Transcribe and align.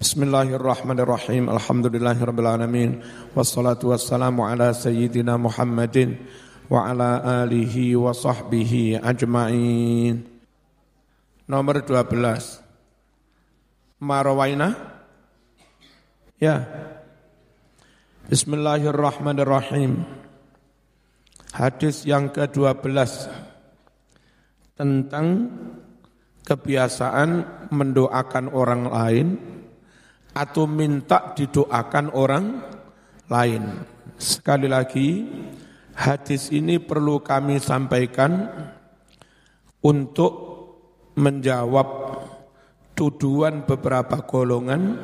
Bismillahirrahmanirrahim. 0.00 1.52
Alhamdulillahirabbil 1.52 3.04
Wassalatu 3.36 3.92
wassalamu 3.92 4.48
ala 4.48 4.72
sayyidina 4.72 5.36
Muhammadin 5.36 6.16
wa 6.72 6.88
ala 6.88 7.20
alihi 7.44 8.00
wa 8.00 8.08
sahbihi 8.16 8.96
ajma'in. 8.96 10.24
Nomor 11.44 11.84
12. 11.84 12.64
Marawaina? 14.00 14.72
Ya. 16.40 16.64
Bismillahirrahmanirrahim. 18.24 20.00
Hadis 21.52 22.08
yang 22.08 22.32
ke-12 22.32 22.88
tentang 24.80 25.52
kebiasaan 26.48 27.44
mendoakan 27.68 28.48
orang 28.48 28.88
lain 28.88 29.59
atau 30.34 30.64
minta 30.66 31.34
didoakan 31.34 32.06
orang 32.14 32.44
lain. 33.30 33.62
Sekali 34.20 34.68
lagi, 34.68 35.26
hadis 35.96 36.52
ini 36.52 36.76
perlu 36.78 37.22
kami 37.22 37.58
sampaikan 37.58 38.50
untuk 39.80 40.32
menjawab 41.16 41.88
tuduhan 42.94 43.64
beberapa 43.64 44.22
golongan. 44.24 44.98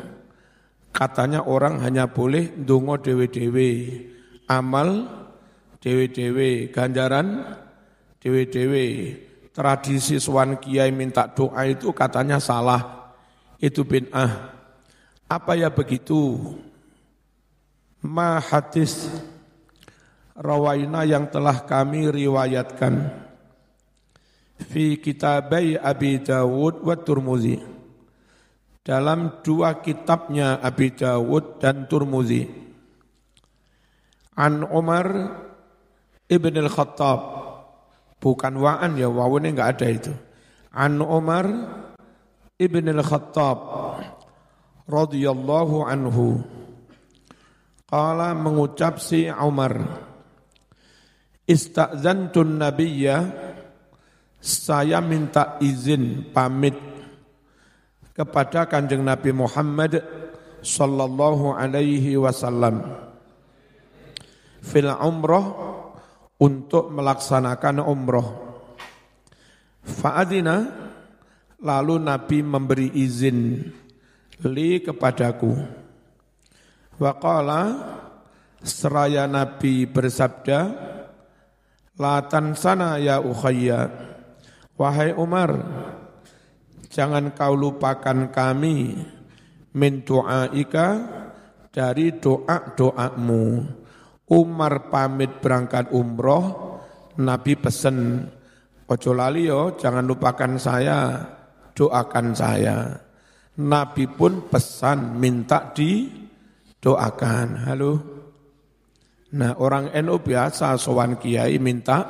Katanya 0.92 1.44
orang 1.44 1.84
hanya 1.84 2.08
boleh 2.08 2.56
dungo 2.56 2.96
dewe-dewe 2.96 3.68
amal 4.48 5.04
dewe-dewe 5.84 6.72
ganjaran 6.72 7.44
dewe-dewe 8.16 9.12
tradisi 9.52 10.16
swan 10.16 10.56
kiai 10.56 10.88
minta 10.96 11.28
doa 11.28 11.68
itu 11.68 11.92
katanya 11.92 12.40
salah. 12.40 13.12
Itu 13.60 13.84
bin'ah 13.84 14.55
apa 15.26 15.58
ya 15.58 15.66
begitu? 15.70 16.38
Ma 18.06 18.38
hadis 18.38 19.10
rawaina 20.38 21.02
yang 21.02 21.26
telah 21.26 21.66
kami 21.66 22.06
riwayatkan. 22.06 23.26
Fi 24.56 24.96
kitabai 24.96 25.76
Abi 25.76 26.22
Dawud 26.22 26.80
wa 26.86 26.94
Turmuzi. 26.96 27.58
Dalam 28.86 29.42
dua 29.42 29.82
kitabnya 29.82 30.62
Abi 30.62 30.94
Dawud 30.94 31.58
dan 31.58 31.90
Turmuzi. 31.90 32.46
An 34.38 34.62
Umar 34.62 35.06
ibn 36.30 36.54
al-Khattab. 36.54 37.20
Bukan 38.22 38.54
wa'an 38.62 38.94
ya 38.94 39.10
wawunnya 39.10 39.52
enggak 39.52 39.70
ada 39.76 39.86
itu. 39.90 40.12
An 40.70 41.02
Umar 41.02 41.50
ibn 42.56 42.84
al-Khattab 42.86 43.58
radhiyallahu 44.86 45.86
anhu. 45.86 46.42
Qala 47.86 48.34
mengucap 48.34 48.98
si 48.98 49.30
Umar 49.30 49.78
istazantun 51.46 52.58
nabiyya 52.58 53.30
saya 54.42 54.98
minta 54.98 55.58
izin 55.62 56.34
pamit 56.34 56.74
kepada 58.10 58.66
kanjeng 58.66 59.06
Nabi 59.06 59.30
Muhammad 59.30 60.02
sallallahu 60.66 61.54
alaihi 61.54 62.18
wasallam 62.18 62.82
fil 64.66 64.90
umrah 64.90 65.46
untuk 66.42 66.90
melaksanakan 66.90 67.86
umrah. 67.86 68.28
Fa'adina 69.86 70.66
lalu 71.62 72.02
Nabi 72.02 72.38
memberi 72.42 72.90
izin 72.90 73.62
li 74.44 74.84
kepadaku. 74.84 75.56
Waqala 77.00 77.62
seraya 78.60 79.24
Nabi 79.28 79.88
bersabda, 79.88 80.92
Latan 81.96 82.52
sana 82.52 83.00
ya 83.00 83.24
ukhayya, 83.24 83.88
wahai 84.76 85.16
Umar, 85.16 85.48
jangan 86.92 87.32
kau 87.32 87.56
lupakan 87.56 88.28
kami 88.28 89.00
min 89.72 90.04
doaika 90.04 90.88
dari 91.72 92.12
doa-doamu. 92.20 93.64
Umar 94.28 94.92
pamit 94.92 95.40
berangkat 95.40 95.88
umroh, 95.88 96.44
Nabi 97.16 97.56
pesen, 97.56 98.28
ojo 98.84 99.12
lali 99.16 99.48
jangan 99.80 100.04
lupakan 100.04 100.52
saya, 100.60 101.24
doakan 101.72 102.26
saya. 102.36 103.05
Nabi 103.56 104.04
pun 104.04 104.52
pesan 104.52 105.16
minta 105.16 105.72
didoakan. 105.72 107.48
Halo. 107.64 107.92
Nah 109.36 109.56
orang 109.56 109.96
NU 110.04 110.16
biasa 110.20 110.76
sowan 110.76 111.16
kiai 111.16 111.56
minta 111.56 112.04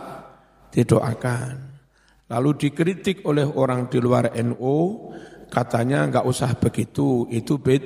didoakan. 0.74 1.54
Lalu 2.26 2.50
dikritik 2.58 3.22
oleh 3.22 3.46
orang 3.46 3.86
di 3.86 4.02
luar 4.02 4.34
NU, 4.34 5.06
katanya 5.46 6.02
nggak 6.10 6.26
usah 6.26 6.58
begitu, 6.58 7.30
itu 7.30 7.62
bid 7.62 7.82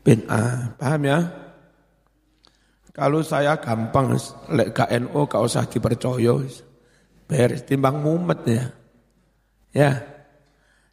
bin 0.00 0.24
A. 0.32 0.72
Paham 0.80 1.02
ya? 1.04 1.20
Kalau 2.96 3.20
saya 3.22 3.60
gampang, 3.60 4.16
lek 4.50 4.74
ke 4.74 4.90
NU 4.98 5.30
gak 5.30 5.38
usah 5.38 5.70
dipercaya. 5.70 6.34
Beres, 7.30 7.62
timbang 7.62 8.02
mumet 8.02 8.40
ya. 8.42 8.64
Ya, 9.70 10.02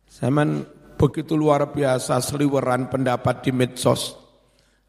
zaman 0.05 0.67
begitu 0.95 1.35
luar 1.35 1.71
biasa 1.71 2.19
seliweran 2.23 2.87
pendapat 2.91 3.45
di 3.45 3.51
medsos. 3.51 4.15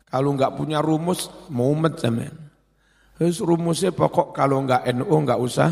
Kalau 0.07 0.33
nggak 0.33 0.55
punya 0.55 0.79
rumus, 0.79 1.29
mumet 1.51 1.99
zaman. 1.99 2.33
Terus 3.19 3.43
rumusnya 3.43 3.91
pokok 3.91 4.37
kalau 4.37 4.63
nggak 4.63 4.87
NU 4.95 5.11
nggak 5.11 5.41
usah 5.41 5.71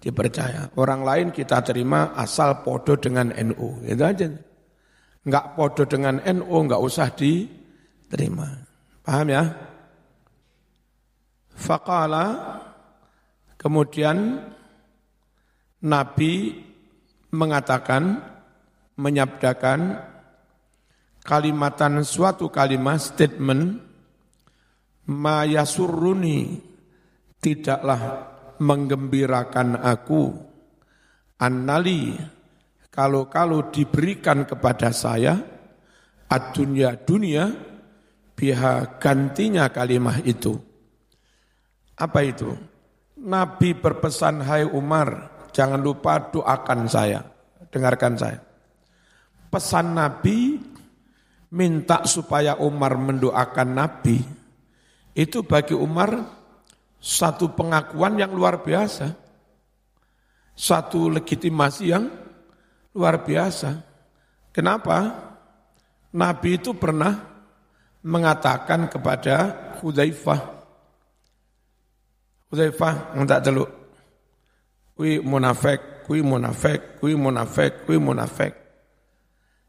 dipercaya. 0.00 0.72
Orang 0.80 1.04
lain 1.04 1.28
kita 1.28 1.60
terima 1.60 2.16
asal 2.16 2.64
podo 2.64 2.96
dengan 2.96 3.30
NU. 3.36 3.84
Itu 3.84 4.02
aja. 4.02 4.26
Nggak 5.26 5.46
podo 5.54 5.84
dengan 5.84 6.22
NU 6.24 6.56
nggak 6.56 6.80
usah 6.80 7.12
diterima. 7.12 8.48
Paham 9.04 9.28
ya? 9.28 9.44
Fakala 11.52 12.26
kemudian 13.60 14.40
Nabi 15.84 16.56
mengatakan 17.36 18.24
menyabdakan 19.00 19.96
kalimatan 21.24 22.04
suatu 22.04 22.52
kalimat 22.52 23.00
statement 23.00 23.80
ma 25.08 25.48
yasurruni 25.48 26.60
tidaklah 27.40 28.28
menggembirakan 28.60 29.80
aku. 29.80 30.36
Annali 31.40 32.12
kalau-kalau 32.92 33.72
diberikan 33.72 34.44
kepada 34.44 34.92
saya 34.92 35.40
adunya 36.28 37.00
dunia 37.00 37.48
biha 38.36 39.00
gantinya 39.00 39.72
kalimat 39.72 40.20
itu. 40.28 40.60
Apa 41.96 42.20
itu? 42.20 42.52
Nabi 43.20 43.76
berpesan 43.76 44.44
hai 44.44 44.64
Umar 44.68 45.40
jangan 45.52 45.80
lupa 45.80 46.28
doakan 46.28 46.88
saya. 46.88 47.24
Dengarkan 47.70 48.16
saya 48.20 48.49
pesan 49.50 49.98
Nabi 49.98 50.56
minta 51.50 52.06
supaya 52.06 52.54
Umar 52.62 52.94
mendoakan 52.94 53.68
Nabi, 53.74 54.22
itu 55.18 55.42
bagi 55.42 55.74
Umar 55.74 56.14
satu 57.02 57.50
pengakuan 57.58 58.14
yang 58.16 58.30
luar 58.30 58.62
biasa. 58.62 59.18
Satu 60.54 61.10
legitimasi 61.10 61.84
yang 61.90 62.06
luar 62.94 63.26
biasa. 63.26 63.82
Kenapa? 64.54 65.28
Nabi 66.10 66.58
itu 66.58 66.74
pernah 66.74 67.16
mengatakan 68.04 68.90
kepada 68.90 69.36
Hudzaifah, 69.80 70.40
Hudzaifah 72.50 73.14
minta 73.14 73.38
teluk, 73.40 73.70
kui 74.98 75.22
munafik, 75.22 76.04
kui 76.04 76.20
munafik, 76.20 76.98
kui 76.98 77.14
munafik, 77.14 77.86
kui 77.86 77.96
munafik 77.96 78.69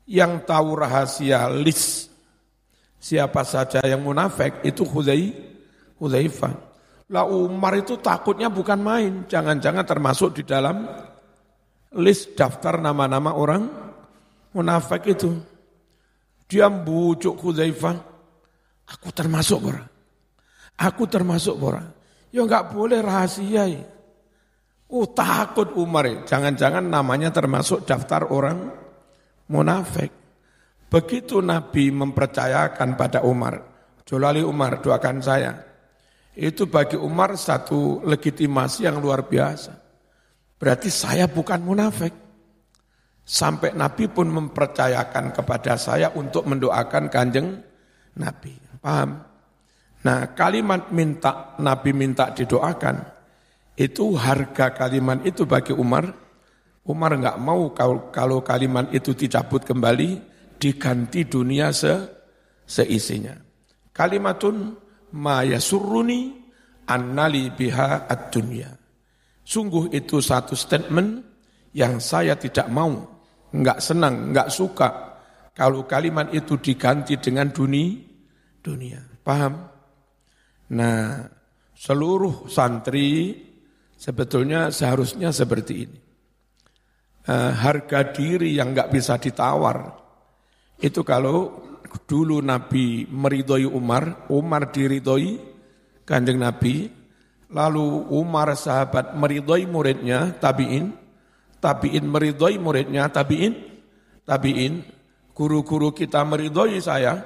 yang 0.10 0.42
tahu 0.44 0.78
rahasia 0.78 1.50
list 1.52 2.12
siapa 3.02 3.42
saja 3.42 3.82
yang 3.82 4.06
munafik 4.06 4.62
itu 4.62 4.86
Hudai, 4.86 5.34
Hudzaifah. 5.98 6.54
Lah 7.12 7.28
Umar 7.28 7.76
itu 7.76 8.00
takutnya 8.00 8.48
bukan 8.48 8.80
main, 8.80 9.14
jangan-jangan 9.28 9.84
termasuk 9.84 10.40
di 10.40 10.44
dalam 10.48 10.88
list 11.98 12.38
daftar 12.38 12.80
nama-nama 12.80 13.36
orang 13.36 13.68
munafik 14.56 15.12
itu. 15.12 15.34
Dia 16.48 16.70
bujuk 16.72 17.42
Hudzaifah, 17.42 17.96
aku 18.88 19.10
termasuk 19.12 19.60
orang. 19.60 19.88
Aku 20.82 21.04
termasuk 21.10 21.58
orang. 21.60 21.90
Ya 22.32 22.48
enggak 22.48 22.72
boleh 22.72 23.04
rahasia. 23.04 23.68
Oh 24.92 25.08
takut 25.08 25.72
Umar, 25.76 26.08
jangan-jangan 26.24 26.84
namanya 26.84 27.32
termasuk 27.32 27.84
daftar 27.84 28.28
orang 28.32 28.81
munafik. 29.50 30.12
Begitu 30.92 31.40
Nabi 31.40 31.88
mempercayakan 31.88 33.00
pada 33.00 33.24
Umar, 33.24 33.64
Jolali 34.04 34.44
Umar, 34.44 34.84
doakan 34.84 35.24
saya. 35.24 35.56
Itu 36.36 36.68
bagi 36.68 37.00
Umar 37.00 37.40
satu 37.40 38.04
legitimasi 38.04 38.84
yang 38.88 39.00
luar 39.00 39.24
biasa. 39.24 39.72
Berarti 40.60 40.92
saya 40.92 41.32
bukan 41.32 41.64
munafik. 41.64 42.14
Sampai 43.24 43.72
Nabi 43.72 44.12
pun 44.12 44.28
mempercayakan 44.28 45.32
kepada 45.32 45.80
saya 45.80 46.12
untuk 46.12 46.44
mendoakan 46.44 47.08
kanjeng 47.08 47.64
Nabi. 48.20 48.54
Paham? 48.84 49.24
Nah 50.02 50.20
kalimat 50.34 50.90
minta, 50.90 51.54
Nabi 51.62 51.94
minta 51.94 52.34
didoakan, 52.34 52.98
itu 53.78 54.18
harga 54.18 54.74
kalimat 54.74 55.22
itu 55.24 55.46
bagi 55.46 55.72
Umar. 55.74 56.10
Umar 56.82 57.14
nggak 57.14 57.38
mau 57.38 57.70
kalau, 57.78 58.10
kalau 58.10 58.40
kalimat 58.42 58.90
itu 58.90 59.14
dicabut 59.14 59.62
kembali, 59.62 60.18
diganti 60.58 61.30
dunia 61.30 61.70
se, 61.70 61.94
seisinya. 62.66 63.38
Kalimatun 63.94 64.74
ma 65.14 65.46
yasurruni 65.46 66.34
annali 66.90 67.54
biha 67.54 68.10
ad-dunya. 68.10 68.74
Sungguh 69.46 69.94
itu 69.94 70.22
satu 70.22 70.58
statement 70.58 71.22
yang 71.78 72.02
saya 72.02 72.34
tidak 72.34 72.66
mau, 72.74 73.22
enggak 73.54 73.78
senang, 73.78 74.34
enggak 74.34 74.50
suka 74.50 74.90
kalau 75.52 75.84
kalimat 75.84 76.32
itu 76.32 76.56
diganti 76.58 77.20
dengan 77.20 77.52
dunia, 77.52 78.00
dunia. 78.64 79.04
Paham? 79.22 79.68
Nah, 80.72 81.28
seluruh 81.76 82.48
santri 82.48 83.36
sebetulnya 84.00 84.72
seharusnya 84.72 85.36
seperti 85.36 85.74
ini. 85.86 86.00
Uh, 87.22 87.54
harga 87.54 88.10
diri 88.18 88.58
yang 88.58 88.74
enggak 88.74 88.90
bisa 88.90 89.14
ditawar, 89.22 89.94
itu 90.82 91.06
kalau 91.06 91.54
dulu 92.10 92.42
Nabi 92.42 93.06
meridhoi 93.06 93.70
Umar, 93.70 94.26
Umar 94.34 94.74
diridhoi 94.74 95.38
kanjeng 96.02 96.42
Nabi, 96.42 96.90
lalu 97.54 98.10
Umar 98.10 98.58
sahabat 98.58 99.14
meridhoi 99.14 99.70
muridnya, 99.70 100.34
tabi'in, 100.42 100.98
tabi'in 101.62 102.06
meridhoi 102.10 102.58
muridnya, 102.58 103.06
tabi'in, 103.14 103.54
tabi'in, 104.26 104.82
guru-guru 105.38 105.94
kita 105.94 106.26
meridhoi 106.26 106.82
saya, 106.82 107.22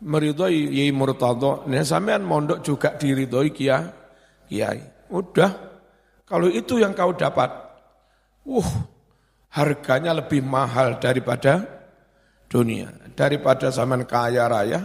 meridhoi 0.00 0.72
Yai 0.72 0.88
Murtadho, 0.88 1.68
nah 1.68 1.84
sampean 1.84 2.24
mondok 2.24 2.64
juga 2.64 2.96
diridhoi 2.96 3.52
kia, 3.52 3.92
kiai. 4.48 4.80
Udah, 5.12 5.52
kalau 6.24 6.48
itu 6.48 6.80
yang 6.80 6.96
kau 6.96 7.12
dapat, 7.12 7.52
uh, 8.48 8.96
harganya 9.52 10.12
lebih 10.12 10.44
mahal 10.44 11.00
daripada 11.00 11.64
dunia. 12.48 12.92
Daripada 13.12 13.72
zaman 13.72 14.04
kaya 14.04 14.48
raya, 14.48 14.80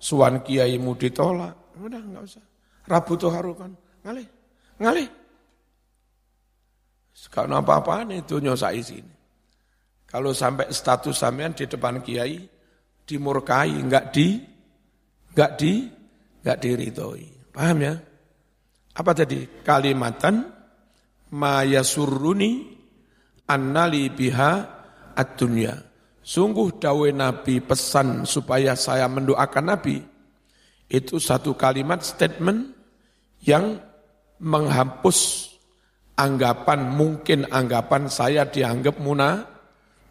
suan 0.00 0.40
kiaimu 0.44 0.96
ditolak. 0.96 1.76
Udah 1.78 2.00
enggak 2.00 2.22
usah. 2.24 2.44
Rabu 2.88 3.12
tuh 3.20 3.30
harukan. 3.30 3.70
Ngalih. 4.02 4.28
Ngalih. 4.80 5.08
Sekarang 7.12 7.60
apa-apaan 7.60 8.14
itu 8.14 8.38
nyosai 8.38 8.80
sini. 8.80 9.14
Kalau 10.08 10.32
sampai 10.32 10.72
status 10.72 11.20
sampean 11.20 11.52
di 11.52 11.68
depan 11.68 12.00
kiai, 12.00 12.40
dimurkai, 13.04 13.76
enggak 13.76 14.08
di, 14.14 14.40
enggak 15.34 15.52
di, 15.60 15.72
enggak 16.40 16.58
diridhoi. 16.64 17.52
Paham 17.52 17.78
ya? 17.84 17.94
Apa 18.96 19.12
tadi? 19.12 19.44
Kalimatan 19.60 20.48
maya 21.36 21.84
suruni 21.84 22.77
annali 23.48 24.12
biha 24.12 24.52
ad-dunya 25.16 25.88
Sungguh 26.28 26.76
dawe 26.76 27.08
Nabi 27.08 27.56
pesan 27.64 28.28
supaya 28.28 28.76
saya 28.76 29.08
mendoakan 29.08 29.64
Nabi. 29.64 29.96
Itu 30.84 31.16
satu 31.16 31.56
kalimat 31.56 32.04
statement 32.04 32.76
yang 33.48 33.80
menghapus 34.36 35.48
anggapan, 36.20 36.84
mungkin 36.84 37.48
anggapan 37.48 38.12
saya 38.12 38.44
dianggap 38.44 39.00
muna, 39.00 39.48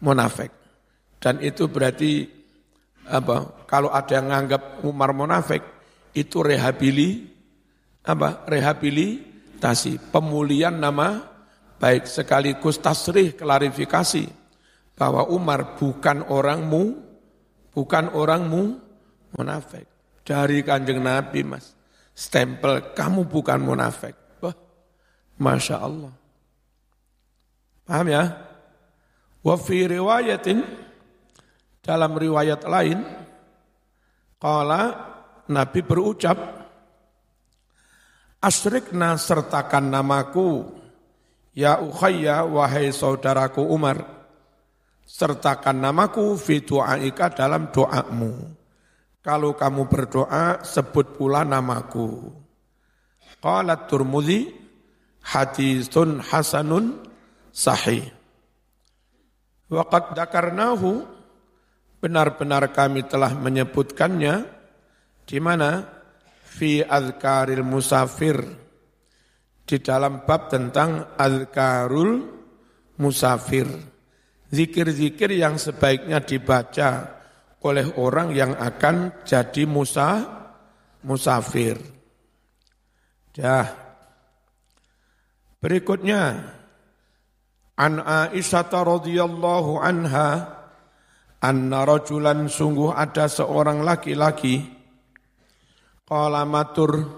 munafik. 0.02 0.50
Dan 1.22 1.38
itu 1.38 1.70
berarti 1.70 2.26
apa? 3.06 3.62
Kalau 3.70 3.94
ada 3.94 4.18
yang 4.18 4.26
menganggap 4.26 4.82
Umar 4.82 5.14
munafik, 5.14 5.62
itu 6.18 6.42
rehabilitasi, 6.42 8.10
apa? 8.10 8.42
Rehabilitasi, 8.42 10.10
pemulihan 10.10 10.74
nama 10.74 11.37
baik 11.78 12.10
sekaligus 12.10 12.82
tasrih 12.82 13.38
klarifikasi 13.38 14.26
bahwa 14.98 15.30
Umar 15.30 15.78
bukan 15.78 16.26
orangmu, 16.26 16.98
bukan 17.70 18.10
orangmu 18.12 18.82
munafik. 19.38 19.86
Dari 20.26 20.60
kanjeng 20.66 21.00
Nabi 21.00 21.46
mas, 21.46 21.72
stempel 22.12 22.92
kamu 22.92 23.30
bukan 23.30 23.62
munafik. 23.62 24.12
Wah, 24.42 24.52
Masya 25.38 25.76
Allah. 25.78 26.12
Paham 27.88 28.06
ya? 28.12 28.24
Wa 29.40 29.56
fi 29.56 29.88
riwayatin, 29.88 30.60
dalam 31.80 32.12
riwayat 32.18 32.68
lain, 32.68 33.00
kala 34.36 34.82
Nabi 35.48 35.80
berucap, 35.80 36.36
Asrikna 38.38 39.18
sertakan 39.18 39.90
namaku, 39.90 40.62
ya 41.58 41.82
ukhayya 41.82 42.46
wahai 42.46 42.94
saudaraku 42.94 43.66
Umar 43.66 43.98
sertakan 45.02 45.82
namaku 45.82 46.38
fi 46.38 46.62
du'aika 46.62 47.34
dalam 47.34 47.74
doamu. 47.74 48.54
Kalau 49.18 49.58
kamu 49.58 49.90
berdoa, 49.90 50.62
sebut 50.62 51.18
pula 51.18 51.42
namaku. 51.42 52.30
Qalat 53.42 53.90
Turmudi, 53.90 54.46
hadithun 55.20 56.22
hasanun 56.22 57.02
sahih. 57.52 58.08
Waqad 59.68 60.16
dakarnahu, 60.16 61.04
benar-benar 62.00 62.72
kami 62.72 63.04
telah 63.04 63.36
menyebutkannya, 63.36 64.48
di 65.28 65.38
mana? 65.42 65.84
Fi 66.48 66.80
azkaril 66.80 67.66
musafir, 67.66 68.40
di 69.68 69.76
dalam 69.84 70.24
bab 70.24 70.48
tentang 70.48 71.12
azkarul 71.20 72.24
musafir 72.96 73.68
Zikir-zikir 74.48 75.36
yang 75.36 75.60
sebaiknya 75.60 76.24
dibaca 76.24 77.20
oleh 77.60 77.84
orang 78.00 78.32
yang 78.32 78.56
akan 78.56 79.20
jadi 79.28 79.68
musa, 79.68 80.24
musafir. 81.04 81.76
Dah. 83.36 83.68
Berikutnya, 85.60 86.48
An 87.76 88.00
Aisyah 88.00 88.72
radhiyallahu 88.72 89.84
anha 89.84 90.58
anna 91.38 91.86
rajulan 91.86 92.50
sungguh 92.50 92.90
ada 92.90 93.30
seorang 93.30 93.86
laki-laki 93.86 94.66
qala 96.02 96.42
matur 96.42 97.17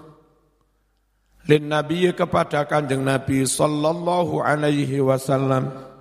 lin 1.49 1.63
nabi 1.69 2.09
kepada 2.13 2.65
kanjeng 2.69 3.01
nabi 3.01 3.45
sallallahu 3.45 4.41
alaihi 4.41 5.01
wasallam 5.01 5.91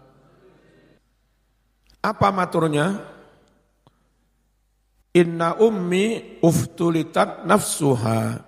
apa 2.01 2.33
maturnya? 2.33 2.97
Inna 5.13 5.59
ummi 5.61 6.39
uftulitat 6.41 7.45
nafsuha. 7.45 8.41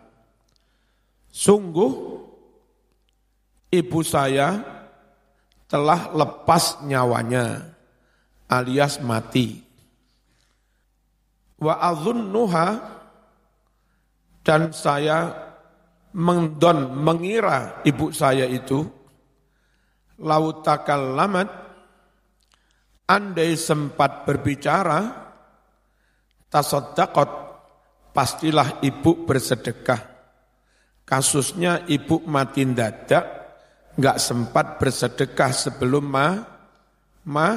Sungguh 1.33 1.93
ibu 3.73 4.01
saya 4.05 4.63
telah 5.69 6.13
lepas 6.17 6.81
nyawanya 6.85 7.77
alias 8.49 9.01
mati. 9.05 9.61
Wa 11.61 11.77
azunnuha 11.93 12.69
dan 14.43 14.73
saya 14.73 15.52
mengdon 16.13 16.93
mengira 16.93 17.81
ibu 17.85 18.13
saya 18.13 18.45
itu 18.45 18.85
lautakal 20.21 21.17
lamat 21.17 21.63
andai 23.13 23.53
sempat 23.61 24.25
berbicara, 24.25 25.01
tasoddaqot, 26.49 27.31
pastilah 28.17 28.81
ibu 28.81 29.29
bersedekah. 29.29 30.01
Kasusnya 31.05 31.85
ibu 31.93 32.25
mati 32.25 32.65
dadak, 32.73 33.25
nggak 34.01 34.17
sempat 34.17 34.81
bersedekah 34.81 35.53
sebelum 35.53 36.05
ma, 36.09 36.29
ma 37.29 37.49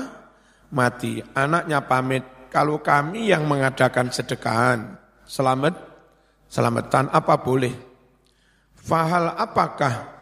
mati. 0.76 1.24
Anaknya 1.24 1.88
pamit, 1.88 2.52
kalau 2.52 2.84
kami 2.84 3.32
yang 3.32 3.48
mengadakan 3.48 4.12
sedekahan, 4.12 5.00
selamat, 5.24 5.76
selamatan 6.52 7.08
apa 7.16 7.40
boleh? 7.40 7.95
Fahal 8.86 9.34
apakah 9.34 10.14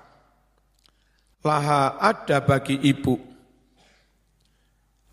laha 1.43 2.00
ada 2.00 2.39
bagi 2.39 2.79
ibu? 2.79 3.20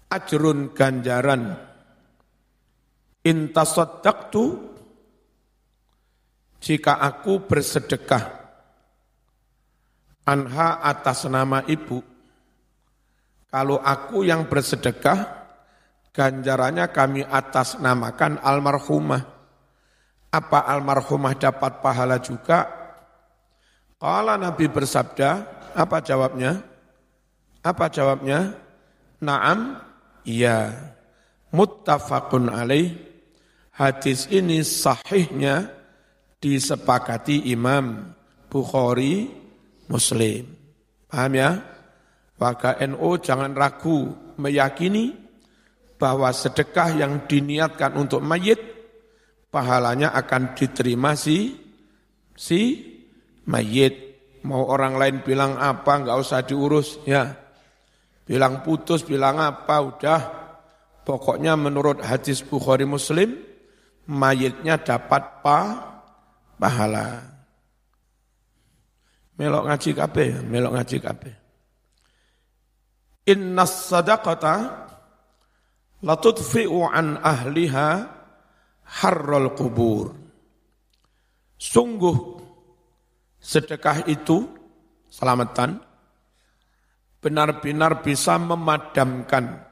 Ajrun 0.06 0.70
ganjaran. 0.70 1.58
Intasaddaqtu 3.26 4.70
jika 6.62 7.02
aku 7.02 7.42
bersedekah 7.50 8.24
anha 10.30 10.78
atas 10.86 11.26
nama 11.26 11.66
ibu. 11.66 11.98
Kalau 13.50 13.82
aku 13.82 14.22
yang 14.22 14.46
bersedekah 14.46 15.26
ganjarannya 16.14 16.86
kami 16.94 17.26
atas 17.26 17.82
namakan 17.82 18.38
almarhumah. 18.38 19.26
Apa 20.30 20.70
almarhumah 20.70 21.34
dapat 21.34 21.82
pahala 21.82 22.22
juga 22.22 22.79
Kala 24.00 24.40
Nabi 24.40 24.64
bersabda 24.64 25.30
apa 25.76 26.00
jawabnya 26.00 26.64
apa 27.60 27.92
jawabnya 27.92 28.56
Naam 29.20 29.76
iya 30.24 30.72
muttafaqun 31.52 32.48
alaih 32.48 32.96
Hadis 33.76 34.28
ini 34.32 34.64
sahihnya 34.64 35.68
disepakati 36.36 37.48
Imam 37.48 38.12
Bukhari 38.52 39.24
Muslim. 39.88 40.52
Paham 41.08 41.32
ya? 41.32 41.50
Warga 42.36 42.76
NU 42.84 43.16
jangan 43.20 43.56
ragu 43.56 44.12
meyakini 44.36 45.16
bahwa 45.96 46.28
sedekah 46.32 46.92
yang 46.92 47.24
diniatkan 47.24 47.96
untuk 47.96 48.20
mayit 48.20 48.60
pahalanya 49.48 50.12
akan 50.12 50.52
diterima 50.56 51.16
si 51.16 51.56
si 52.36 52.89
mayit. 53.46 54.08
Mau 54.40 54.64
orang 54.72 54.96
lain 54.96 55.16
bilang 55.20 55.60
apa 55.60 56.00
enggak 56.00 56.16
usah 56.16 56.40
diurus 56.44 57.00
ya. 57.04 57.36
Bilang 58.24 58.64
putus, 58.64 59.04
bilang 59.04 59.36
apa 59.36 59.76
udah. 59.84 60.20
Pokoknya 61.04 61.56
menurut 61.56 62.00
hadis 62.00 62.40
Bukhari 62.40 62.88
Muslim 62.88 63.36
mayitnya 64.08 64.80
dapat 64.80 65.44
pa, 65.44 65.60
pahala. 66.56 67.26
Melok 69.36 69.72
ngaji 69.72 69.90
kabeh, 69.96 70.30
melok 70.44 70.72
ngaji 70.76 70.96
kabeh. 71.00 71.34
Inna 73.28 73.64
sadaqata 73.64 74.56
latudfi'u 76.04 76.88
an 76.88 77.20
ahliha 77.20 77.88
harral 79.00 79.52
kubur. 79.56 80.16
Sungguh 81.60 82.39
sedekah 83.40 84.04
itu 84.06 84.46
selamatan 85.08 85.80
benar-benar 87.20 88.04
bisa 88.04 88.36
memadamkan 88.36 89.64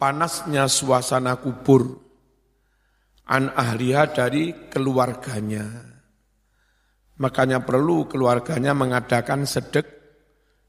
panasnya 0.00 0.64
suasana 0.64 1.36
kubur 1.40 2.00
an 3.30 3.52
ahliha 3.54 4.10
dari 4.10 4.72
keluarganya. 4.72 5.68
Makanya 7.20 7.60
perlu 7.62 8.08
keluarganya 8.08 8.72
mengadakan 8.72 9.44
sedek, 9.44 9.86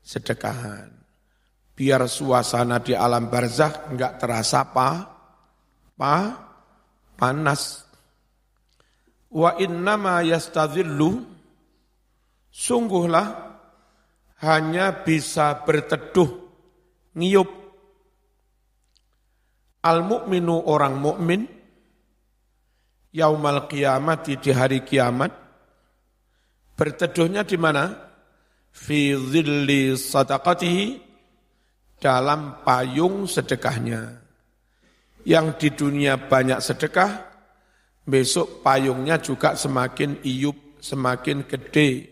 sedekahan. 0.04 0.92
Biar 1.72 2.06
suasana 2.06 2.84
di 2.84 2.92
alam 2.92 3.32
barzah 3.32 3.88
enggak 3.88 4.20
terasa 4.20 4.68
pa, 4.70 4.90
pa, 5.96 6.16
panas. 7.16 7.88
Wa 9.32 9.56
innama 9.64 10.20
yastadhillu, 10.28 11.24
sungguhlah 12.52 13.58
hanya 14.44 15.02
bisa 15.02 15.64
berteduh, 15.64 16.30
ngiyup. 17.16 17.50
Al-mu'minu 19.82 20.70
orang 20.70 20.94
mukmin 21.02 21.42
yaumal 23.10 23.66
kiamat 23.66 24.30
di 24.30 24.52
hari 24.54 24.86
kiamat 24.86 25.34
berteduhnya 26.78 27.42
di 27.46 27.58
mana? 27.58 27.90
Fi 28.72 29.14
zilli 29.14 29.98
sadaqatihi 29.98 30.86
dalam 32.02 32.66
payung 32.66 33.30
sedekahnya. 33.30 34.22
Yang 35.22 35.48
di 35.62 35.70
dunia 35.78 36.18
banyak 36.18 36.58
sedekah, 36.58 37.30
besok 38.02 38.66
payungnya 38.66 39.22
juga 39.22 39.54
semakin 39.54 40.26
iup, 40.26 40.82
semakin 40.82 41.46
gede. 41.46 42.11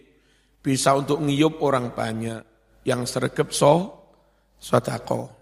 Bisa 0.70 0.94
untuk 0.94 1.26
ngiup 1.26 1.66
orang 1.66 1.98
banyak 1.98 2.46
yang 2.86 3.10
sergap 3.10 3.50
so, 3.50 3.90
sodako. 4.62 5.34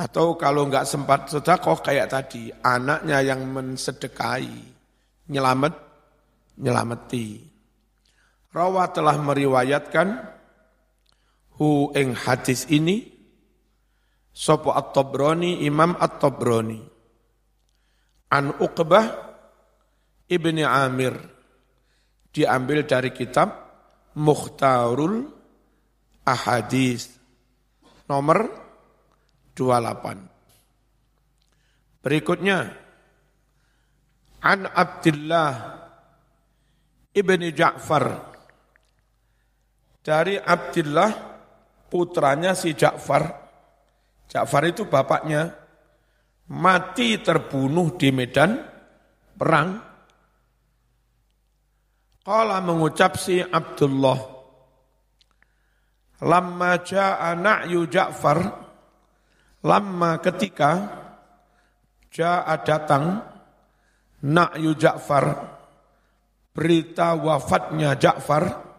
Atau 0.00 0.40
kalau 0.40 0.64
enggak 0.64 0.88
sempat 0.88 1.28
sedekah 1.28 1.76
kayak 1.84 2.08
tadi, 2.08 2.48
anaknya 2.64 3.20
yang 3.20 3.44
mensedekahi, 3.44 4.64
nyelamet, 5.28 5.76
nyelameti. 6.56 7.44
Rawa 8.48 8.88
telah 8.96 9.20
meriwayatkan 9.20 10.08
hu 11.60 11.92
ing 11.92 12.16
hadis 12.16 12.64
ini 12.72 13.12
Sopo 14.32 14.72
At-Tabrani 14.72 15.68
Imam 15.68 15.92
At-Tabrani 16.00 16.80
An 18.32 18.56
Uqbah 18.56 19.06
Ibni 20.32 20.64
Amir 20.64 21.14
diambil 22.32 22.88
dari 22.88 23.12
kitab 23.14 23.69
Mukhtarul 24.18 25.30
Ahadis 26.26 27.14
nomor 28.10 28.50
28. 29.54 30.30
Berikutnya 32.00 32.58
An 34.40 34.64
Abdullah 34.64 35.52
Ibni 37.12 37.52
Ja'far. 37.52 38.06
Dari 40.00 40.40
Abdullah 40.40 41.10
putranya 41.92 42.56
si 42.56 42.72
Ja'far. 42.72 43.24
Ja'far 44.30 44.64
itu 44.64 44.88
bapaknya 44.88 45.52
mati 46.50 47.20
terbunuh 47.20 48.00
di 48.00 48.08
medan 48.14 48.64
perang 49.36 49.89
Kala 52.20 52.60
mengucap 52.60 53.16
si 53.16 53.40
Abdullah 53.40 54.18
Lamma 56.20 56.84
ja'a 56.84 57.32
na'yu 57.32 57.88
Ja'far 57.88 58.38
Lama 59.64 60.20
ketika 60.20 60.70
Ja'a 62.12 62.54
datang 62.60 63.24
Na'yu 64.20 64.76
Ja'far 64.76 65.56
Berita 66.52 67.16
wafatnya 67.16 67.96
Ja'far 67.96 68.70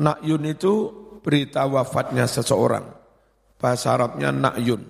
Na'yun 0.00 0.44
itu 0.48 1.02
berita 1.20 1.68
wafatnya 1.68 2.24
seseorang. 2.24 2.84
Bahasa 3.60 3.94
Arabnya 3.94 4.32
Na'yun. 4.34 4.82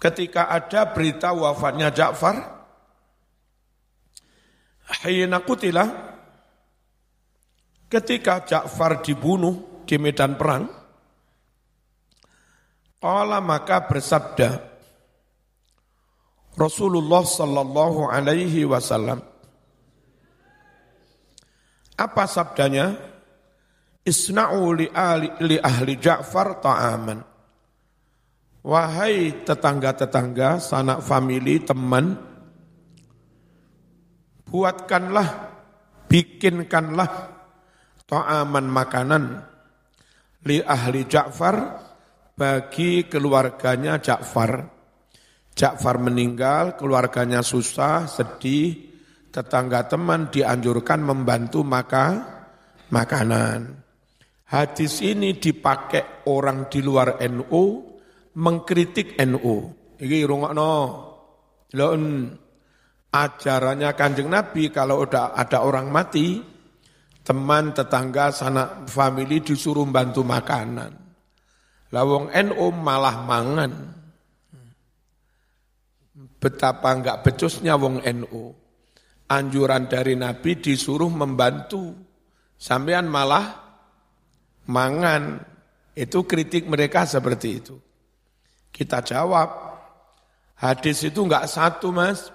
Ketika 0.00 0.48
ada 0.48 0.88
berita 0.94 1.34
wafatnya 1.36 1.92
Ja'far 1.92 2.59
Hayina 4.90 5.38
kutilah 5.46 5.88
Ketika 7.90 8.42
Ja'far 8.46 9.02
dibunuh 9.02 9.82
di 9.86 9.98
medan 9.98 10.34
perang 10.34 10.66
Qala 12.98 13.38
maka 13.38 13.86
bersabda 13.86 14.50
Rasulullah 16.58 17.22
sallallahu 17.22 18.10
alaihi 18.10 18.66
wasallam 18.66 19.22
Apa 21.94 22.24
sabdanya? 22.26 22.98
Isna'u 24.00 24.74
li, 24.74 24.86
ahli, 24.90 25.28
li 25.44 25.56
ahli 25.60 25.94
Ja'far 25.96 26.58
ta'aman 26.58 27.30
Wahai 28.60 29.40
tetangga-tetangga, 29.40 30.60
sanak 30.60 31.00
famili, 31.00 31.64
teman, 31.64 32.29
buatkanlah, 34.50 35.28
bikinkanlah 36.10 37.10
ta'aman 38.10 38.66
makanan 38.66 39.24
li 40.44 40.58
ahli 40.58 41.06
Ja'far 41.06 41.56
bagi 42.34 43.06
keluarganya 43.06 44.02
Ja'far. 44.02 44.66
Ja'far 45.54 45.96
meninggal, 46.02 46.78
keluarganya 46.78 47.42
susah, 47.46 48.06
sedih, 48.10 48.90
tetangga 49.30 49.86
teman 49.86 50.30
dianjurkan 50.30 51.02
membantu 51.02 51.62
maka 51.62 52.06
makanan. 52.90 53.78
Hadis 54.50 54.98
ini 55.06 55.38
dipakai 55.38 56.26
orang 56.26 56.66
di 56.66 56.82
luar 56.82 57.22
NU 57.30 57.64
mengkritik 58.34 59.14
NU. 59.22 59.56
Iki 60.00 60.18
rungokno. 60.26 60.74
Lon 61.70 62.02
ajarannya 63.10 63.90
Kanjeng 63.98 64.30
Nabi 64.30 64.70
kalau 64.70 65.02
udah 65.02 65.34
ada 65.34 65.66
orang 65.66 65.90
mati, 65.90 66.38
teman, 67.26 67.74
tetangga, 67.74 68.30
sanak 68.30 68.86
famili 68.86 69.42
disuruh 69.42 69.86
bantu 69.90 70.22
makanan. 70.22 70.92
Lawong 71.90 72.30
NU 72.30 72.66
malah 72.70 73.26
mangan. 73.26 73.72
Betapa 76.40 76.88
enggak 76.94 77.26
becusnya 77.26 77.74
wong 77.74 78.00
NU. 78.00 78.54
Anjuran 79.30 79.90
dari 79.90 80.14
Nabi 80.14 80.58
disuruh 80.62 81.10
membantu. 81.10 81.92
Sampean 82.54 83.10
malah 83.10 83.58
mangan. 84.70 85.42
Itu 85.98 86.24
kritik 86.24 86.70
mereka 86.70 87.04
seperti 87.04 87.48
itu. 87.50 87.76
Kita 88.70 89.02
jawab, 89.02 89.50
hadis 90.62 91.02
itu 91.02 91.26
enggak 91.26 91.50
satu 91.50 91.90
mas. 91.90 92.30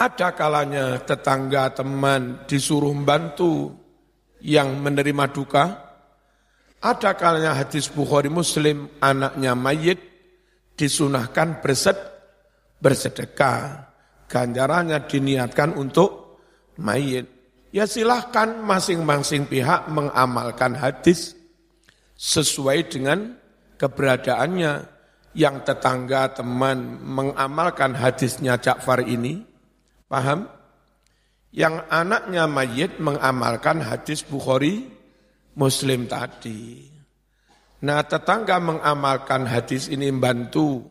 Ada 0.00 0.32
kalanya 0.32 0.96
tetangga 1.04 1.76
teman 1.76 2.48
disuruh 2.48 2.88
membantu 2.88 3.76
yang 4.40 4.80
menerima 4.80 5.28
duka. 5.28 5.64
Ada 6.80 7.12
kalanya 7.20 7.52
hadis 7.52 7.92
Bukhari 7.92 8.32
Muslim 8.32 8.88
anaknya 9.04 9.52
mayit 9.52 10.00
disunahkan 10.72 11.60
bersed, 11.60 12.00
bersedekah. 12.80 13.92
Ganjarannya 14.24 15.04
diniatkan 15.04 15.76
untuk 15.76 16.40
mayit. 16.80 17.28
Ya 17.68 17.84
silahkan 17.84 18.56
masing-masing 18.56 19.52
pihak 19.52 19.84
mengamalkan 19.92 20.80
hadis 20.80 21.36
sesuai 22.16 22.88
dengan 22.88 23.36
keberadaannya. 23.76 24.96
Yang 25.30 25.56
tetangga 25.62 26.42
teman 26.42 26.98
mengamalkan 27.06 27.94
hadisnya 27.94 28.58
Ja'far 28.58 29.06
ini, 29.06 29.49
paham? 30.10 30.50
Yang 31.54 31.86
anaknya 31.86 32.44
mayit 32.50 32.98
mengamalkan 32.98 33.82
hadis 33.82 34.26
Bukhari 34.26 34.86
Muslim 35.54 36.06
tadi. 36.10 36.86
Nah 37.86 38.02
tetangga 38.04 38.60
mengamalkan 38.60 39.46
hadis 39.46 39.90
ini 39.90 40.10
membantu 40.10 40.86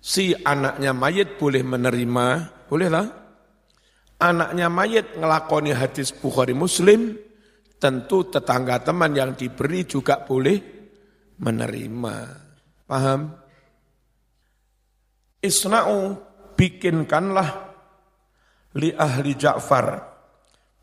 si 0.00 0.32
anaknya 0.32 0.96
mayit 0.96 1.36
boleh 1.36 1.60
menerima, 1.64 2.26
bolehlah. 2.68 3.06
Anaknya 4.20 4.68
mayit 4.68 5.16
ngelakoni 5.16 5.72
hadis 5.72 6.12
Bukhari 6.12 6.52
Muslim, 6.52 7.16
tentu 7.80 8.28
tetangga 8.28 8.84
teman 8.84 9.16
yang 9.16 9.32
diberi 9.32 9.88
juga 9.88 10.20
boleh 10.20 10.60
menerima. 11.40 12.16
Paham? 12.84 13.20
Isna'u 15.40 16.20
bikinkanlah 16.52 17.69
li 18.78 18.94
ahli 18.94 19.34
Ja'far 19.34 19.86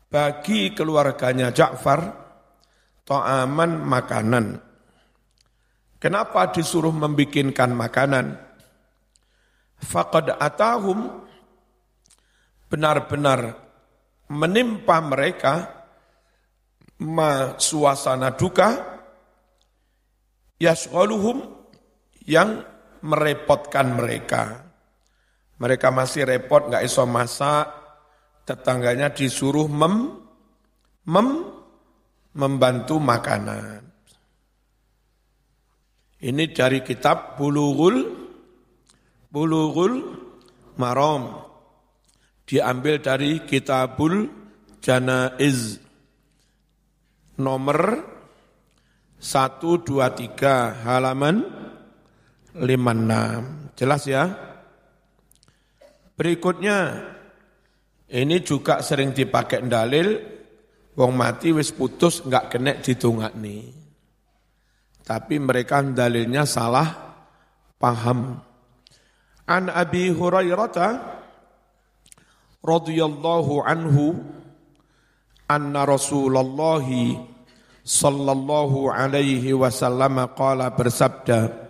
bagi 0.08 0.72
keluarganya 0.76 1.52
Ja'far 1.54 2.00
ta'aman 3.06 3.70
makanan 3.84 4.68
Kenapa 5.98 6.54
disuruh 6.54 6.94
membikinkan 6.94 7.74
makanan? 7.74 8.38
Faqad 9.82 10.30
atahum 10.38 11.26
benar-benar 12.70 13.58
menimpa 14.30 15.02
mereka 15.02 15.54
ma 17.02 17.58
suasana 17.58 18.30
duka 18.30 18.78
yasghaluhum 20.62 21.42
yang 22.30 22.62
merepotkan 23.02 23.98
mereka. 23.98 24.70
Mereka 25.58 25.90
masih 25.90 26.30
repot, 26.30 26.70
nggak 26.70 26.86
iso 26.86 27.02
masak, 27.10 27.66
tetangganya 28.48 29.12
disuruh 29.12 29.68
mem, 29.68 30.16
mem, 31.04 31.28
membantu 32.32 32.96
makanan. 32.96 33.84
Ini 36.24 36.44
dari 36.56 36.80
kitab 36.80 37.36
Bulughul 37.36 38.08
Bulughul 39.28 39.94
Maram. 40.80 41.44
Diambil 42.48 43.04
dari 43.04 43.44
Kitabul 43.44 44.24
Janaiz 44.80 45.76
nomor 47.36 48.08
123 49.20 50.88
halaman 50.88 51.44
56. 52.56 53.76
Jelas 53.76 54.02
ya? 54.08 54.32
Berikutnya 56.16 57.04
ini 58.08 58.40
juga 58.40 58.80
sering 58.80 59.12
dipakai 59.12 59.60
dalil 59.68 60.16
wong 60.96 61.12
mati 61.12 61.52
wis 61.52 61.76
putus 61.76 62.24
enggak 62.24 62.56
kena 62.56 62.80
nih. 62.80 63.64
Tapi 65.04 65.36
mereka 65.40 65.80
dalilnya 65.84 66.44
salah 66.48 66.88
paham. 67.76 68.40
An 69.48 69.72
Abi 69.72 70.12
Hurairah 70.12 70.92
radhiyallahu 72.60 73.64
anhu 73.64 74.20
anna 75.48 75.88
Rasulullah 75.88 76.84
sallallahu 77.80 78.92
alaihi 78.92 79.56
wasallam 79.56 80.28
qala 80.36 80.76
bersabda 80.76 81.68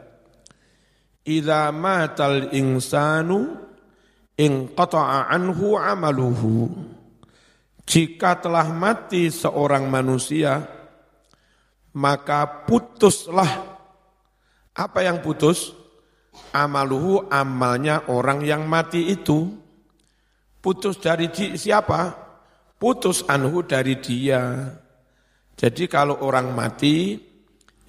Idza 1.29 1.69
matal 1.77 2.51
insanu 2.57 3.68
inqata'a 4.39 5.29
anhu 5.35 5.75
amaluhu 5.75 6.71
Jika 7.83 8.39
telah 8.39 8.71
mati 8.71 9.29
seorang 9.29 9.91
manusia 9.91 10.63
maka 11.99 12.69
putuslah 12.69 13.79
apa 14.79 15.03
yang 15.03 15.19
putus? 15.19 15.75
Amaluhu 16.55 17.27
amalnya 17.35 18.07
orang 18.07 18.47
yang 18.47 18.71
mati 18.71 19.11
itu. 19.11 19.51
Putus 20.63 21.03
dari 21.03 21.27
siapa? 21.35 22.15
Putus 22.79 23.27
anhu 23.27 23.67
dari 23.67 23.99
dia. 23.99 24.71
Jadi 25.59 25.91
kalau 25.91 26.23
orang 26.23 26.55
mati, 26.55 27.19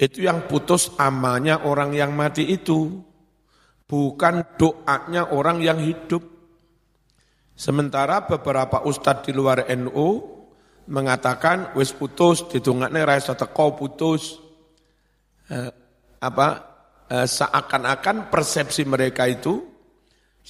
itu 0.01 0.25
yang 0.25 0.49
putus 0.49 0.97
amalnya 0.97 1.61
orang 1.61 1.93
yang 1.93 2.17
mati 2.17 2.49
itu. 2.49 3.05
Bukan 3.85 4.57
doanya 4.57 5.29
orang 5.29 5.61
yang 5.61 5.77
hidup. 5.77 6.25
Sementara 7.59 8.23
beberapa 8.23 8.87
ustadz 8.87 9.27
di 9.27 9.35
luar 9.35 9.67
NU 9.75 10.23
mengatakan 10.87 11.75
wis 11.75 11.91
putus 11.91 12.47
ditungakne 12.47 13.03
ra 13.03 13.19
teko 13.19 13.75
putus. 13.75 14.39
Eh, 15.51 15.71
apa? 16.23 16.47
Eh, 17.11 17.27
seakan-akan 17.27 18.31
persepsi 18.31 18.87
mereka 18.87 19.27
itu 19.27 19.59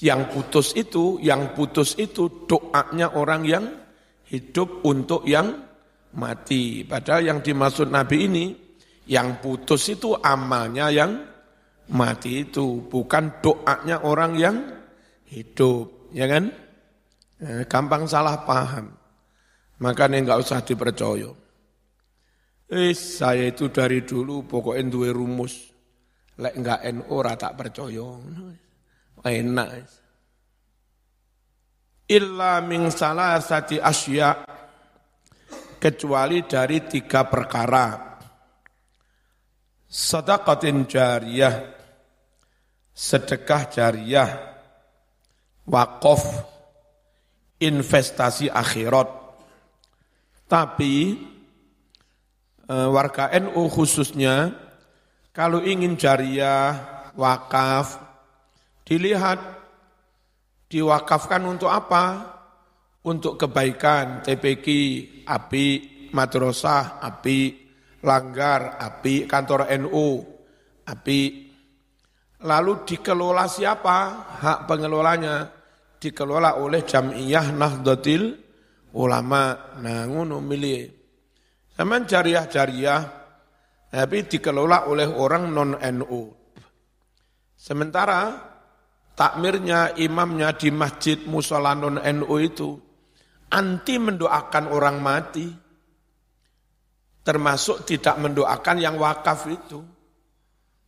yang 0.05 0.29
putus 0.29 0.77
itu 0.77 1.17
yang 1.17 1.57
putus 1.57 1.97
itu 1.97 2.45
doanya 2.45 3.17
orang 3.17 3.41
yang 3.41 3.65
hidup 4.29 4.85
untuk 4.85 5.25
yang 5.25 5.65
mati. 6.13 6.85
Padahal 6.85 7.25
yang 7.25 7.39
dimaksud 7.41 7.89
Nabi 7.89 8.17
ini 8.29 8.45
yang 9.09 9.41
putus 9.41 9.89
itu 9.89 10.13
amalnya 10.13 10.93
yang 10.93 11.25
mati 11.89 12.45
itu 12.45 12.85
bukan 12.85 13.41
doanya 13.41 14.05
orang 14.05 14.37
yang 14.37 14.55
hidup 15.25 16.13
ya 16.13 16.29
kan 16.29 16.68
eh, 17.43 17.63
gampang 17.67 18.07
salah 18.07 18.43
paham 18.43 18.99
Makanya 19.79 20.19
enggak 20.19 20.41
usah 20.43 20.59
dipercaya. 20.59 21.31
Eh, 22.69 22.93
saya 22.93 23.49
itu 23.49 23.71
dari 23.71 24.03
dulu 24.03 24.43
pokoknya 24.43 24.91
dua 24.91 25.09
rumus. 25.15 25.71
Lek 26.39 26.55
enggak 26.55 26.83
NU 26.91 27.03
ora 27.07 27.33
tak 27.39 27.55
percaya. 27.55 28.07
Enak. 29.23 29.69
Illa 32.11 32.59
min 32.59 32.91
salasati 32.91 33.79
asya 33.79 34.29
kecuali 35.79 36.43
dari 36.43 36.83
tiga 36.83 37.23
perkara. 37.23 38.19
Sedekatin 39.89 40.85
jariyah, 40.85 41.55
sedekah 42.93 43.63
jariyah, 43.73 44.31
wakaf, 45.65 46.23
investasi 47.59 48.47
akhirat, 48.47 49.07
tapi 50.47 51.19
e, 52.63 52.75
warga 52.87 53.27
NU 53.35 53.67
khususnya 53.67 54.55
kalau 55.35 55.61
ingin 55.61 55.99
jariah, 55.99 56.73
wakaf, 57.13 57.99
dilihat 58.87 59.39
diwakafkan 60.71 61.43
untuk 61.45 61.69
apa? 61.69 62.35
Untuk 62.99 63.39
kebaikan, 63.39 64.19
TPQ, 64.19 64.65
api, 65.23 65.67
madrasah, 66.11 66.99
api, 66.99 67.39
langgar, 68.03 68.75
api, 68.75 69.23
kantor 69.23 69.71
NU, 69.79 70.19
api. 70.83 71.21
Lalu 72.43 72.73
dikelola 72.83 73.47
siapa? 73.47 73.97
Hak 74.39 74.59
pengelolanya 74.67 75.58
dikelola 75.99 76.57
oleh 76.57 76.87
Jamiyah 76.87 77.51
Nahdlatul 77.51 78.23
ulama 78.95 79.75
nah 79.83 80.07
ngono 80.07 80.41
milih 80.41 80.89
zaman 81.75 82.07
jariah-jariah 82.07 83.01
tapi 83.91 84.17
dikelola 84.25 84.89
oleh 84.89 85.05
orang 85.05 85.43
non 85.51 85.75
NU 85.77 86.23
sementara 87.59 88.49
takmirnya, 89.19 89.99
imamnya 89.99 90.55
di 90.55 90.71
masjid 90.71 91.19
musolanun 91.27 91.99
NU 91.99 92.35
itu 92.39 92.79
anti 93.51 93.99
mendoakan 93.99 94.65
orang 94.71 94.97
mati. 95.03 95.47
Termasuk 97.19 97.83
tidak 97.83 98.15
mendoakan 98.15 98.77
yang 98.79 98.95
wakaf 98.95 99.43
itu. 99.51 99.83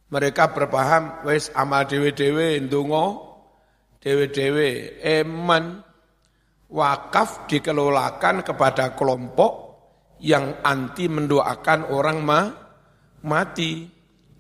Mereka 0.10 0.56
berpaham, 0.56 1.28
wes 1.28 1.52
amal 1.54 1.86
dewe-dewe, 1.86 2.58
ndungo, 2.66 3.31
dewe-dewe, 4.02 5.00
eman, 5.00 5.80
wakaf 6.74 7.46
dikelolakan 7.46 8.42
kepada 8.42 8.98
kelompok 8.98 9.72
yang 10.18 10.60
anti 10.66 11.06
mendoakan 11.06 11.94
orang 11.94 12.18
ma, 12.26 12.42
mati. 13.24 13.86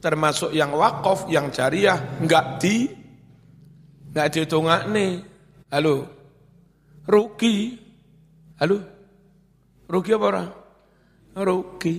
Termasuk 0.01 0.49
yang 0.57 0.73
wakaf 0.73 1.29
yang 1.29 1.53
jariah 1.53 2.17
nggak 2.25 2.45
di 2.57 2.89
nggak 4.09 4.27
ditunggak 4.33 4.89
nih 4.89 5.21
halo? 5.69 6.09
Rugi. 7.05 7.77
Halo? 8.57 8.77
Rugi 9.85 10.11
apa 10.17 10.25
orang 10.25 10.49
rugi. 11.37 11.95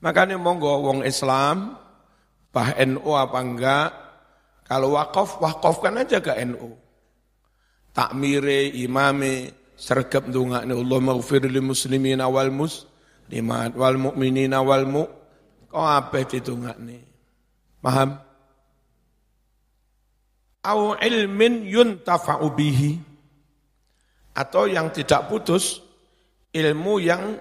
Makanya 0.00 0.36
monggo 0.36 0.80
wong 0.84 1.00
Islam 1.04 1.76
bah 2.54 2.72
NU 2.84 3.10
apa 3.12 3.38
enggak 3.40 3.90
kalau 4.64 4.96
wakaf 4.96 5.40
wakafkan 5.44 6.00
aja 6.00 6.24
ke 6.24 6.32
NU 6.48 6.84
takmire 7.94 8.74
imame 8.74 9.54
sergap 9.78 10.26
ndongakne 10.26 10.74
Allah 10.74 10.98
maghfir 10.98 11.46
lil 11.46 11.62
muslimin 11.62 12.18
wal 12.22 12.50
muslimat 12.50 13.72
wal 13.78 13.96
mu'minin 13.96 14.52
wal 14.58 14.84
mu. 14.84 15.04
Kok 15.70 15.86
ape 15.90 16.20
ditungakne 16.30 16.98
paham? 17.82 18.18
Au 20.64 20.96
ilmin 20.96 21.66
yuntafa'u 21.66 22.46
bihi. 22.54 22.92
Atau 24.34 24.66
yang 24.66 24.90
tidak 24.90 25.30
putus 25.30 25.78
ilmu 26.50 26.98
yang 26.98 27.38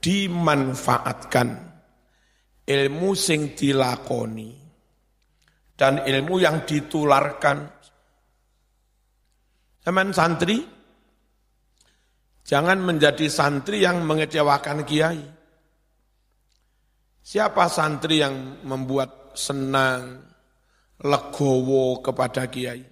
dimanfaatkan. 0.00 1.68
Ilmu 2.64 3.10
sing 3.18 3.52
dilakoni 3.58 4.69
dan 5.80 6.04
ilmu 6.04 6.36
yang 6.44 6.68
ditularkan 6.68 7.80
Zaman 9.80 10.12
santri 10.12 10.60
Jangan 12.50 12.82
menjadi 12.82 13.30
santri 13.30 13.86
yang 13.86 14.02
mengecewakan 14.02 14.82
kiai. 14.82 15.22
Siapa 17.22 17.70
santri 17.70 18.18
yang 18.18 18.66
membuat 18.66 19.38
senang, 19.38 20.18
legowo 20.98 22.02
kepada 22.02 22.50
kiai? 22.50 22.82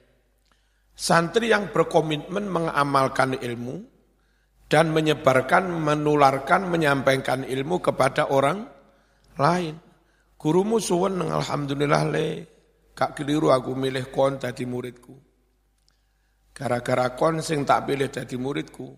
Santri 0.95 1.51
yang 1.51 1.75
berkomitmen 1.75 2.47
mengamalkan 2.47 3.35
ilmu 3.35 3.83
dan 4.71 4.95
menyebarkan, 4.95 5.75
menularkan, 5.75 6.71
menyampaikan 6.71 7.43
ilmu 7.43 7.83
kepada 7.83 8.31
orang 8.31 8.63
lain. 9.43 9.75
Gurumu 10.39 10.79
suwen 10.79 11.19
alhamdulillah 11.19 12.03
le, 12.15 12.27
kak 12.99 13.15
keliru 13.15 13.55
aku 13.55 13.79
milih 13.79 14.11
kon 14.11 14.43
tadi 14.43 14.67
muridku. 14.67 15.15
Gara-gara 16.51 17.15
kon 17.15 17.39
sing 17.39 17.63
tak 17.63 17.87
pilih 17.87 18.11
jadi 18.11 18.35
muridku, 18.35 18.91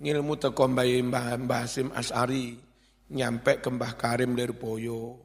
ngilmu 0.00 0.40
teko 0.40 0.64
Mbah 0.72 1.36
Mbah 1.44 1.60
Hasim 1.60 1.92
As'ari 1.92 2.56
nyampe 3.12 3.60
ke 3.60 3.68
Mbah 3.68 3.92
Karim 4.00 4.32
Lirboyo. 4.32 5.20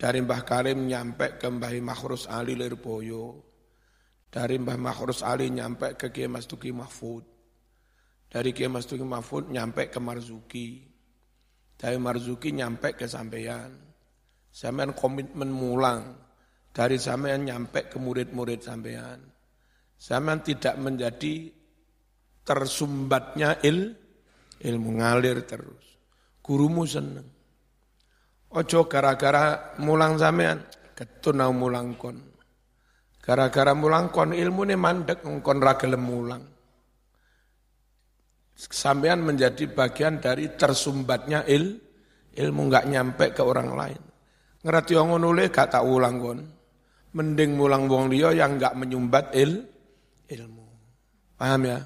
Dari 0.00 0.24
Mbah 0.24 0.42
Karim 0.48 0.88
nyampe 0.88 1.36
ke 1.36 1.44
Mbah 1.44 1.76
Makhrus 1.84 2.24
Ali 2.24 2.56
Lirboyo. 2.56 3.44
Dari 4.32 4.56
Mbah 4.56 4.80
Makhrus 4.80 5.20
Ali 5.20 5.52
nyampe 5.52 5.96
ke 6.00 6.08
Kiai 6.08 6.32
Mas 6.32 6.48
Tuki 6.48 6.72
Mahfud. 6.72 7.24
Dari 8.32 8.56
Kiai 8.56 8.72
Mas 8.72 8.88
Tuki 8.88 9.04
Mahfud 9.04 9.52
nyampe 9.52 9.92
ke 9.92 10.00
Marzuki. 10.00 10.84
Dari 11.76 12.00
Marzuki 12.00 12.52
nyampe 12.56 12.96
ke 12.96 13.04
sampeyan. 13.04 13.72
Sampeyan 14.52 14.96
komitmen 14.96 15.52
mulang. 15.52 16.25
Dari 16.76 17.00
sampeyan 17.00 17.48
nyampe 17.48 17.88
ke 17.88 17.96
murid-murid 17.96 18.60
sampeyan. 18.60 19.16
Sampeyan 19.96 20.44
tidak 20.44 20.76
menjadi 20.76 21.48
tersumbatnya 22.44 23.64
il, 23.64 23.96
ilmu 24.60 25.00
ngalir 25.00 25.40
terus. 25.48 25.96
Gurumu 26.44 26.84
seneng. 26.84 27.24
Ojo 28.52 28.84
gara-gara 28.92 29.72
mulang 29.80 30.20
sampean, 30.20 30.68
ketunau 30.92 31.56
mulang 31.56 31.96
kon. 31.96 32.20
Gara-gara 33.24 33.72
mulang 33.72 34.12
kon 34.12 34.36
ilmu 34.36 34.68
ini 34.68 34.76
mandek, 34.76 35.24
kon 35.24 35.58
ragilem 35.64 36.04
mulang. 36.04 36.44
Sampean 38.52 39.24
menjadi 39.24 39.64
bagian 39.72 40.20
dari 40.20 40.52
tersumbatnya 40.52 41.48
il, 41.48 41.80
ilmu 42.36 42.60
nggak 42.68 42.84
nyampe 42.84 43.32
ke 43.32 43.40
orang 43.40 43.72
lain. 43.72 44.02
Ngerti 44.60 44.92
nulis 44.92 45.48
gak 45.48 45.72
tak 45.72 45.84
ulang 45.88 46.20
kon. 46.20 46.55
Mending 47.16 47.56
mulang 47.56 47.88
wong 47.88 48.12
dia 48.12 48.28
yang 48.36 48.60
nggak 48.60 48.76
menyumbat 48.76 49.32
il, 49.32 49.64
ilmu. 50.28 50.66
Paham 51.40 51.64
ya? 51.64 51.80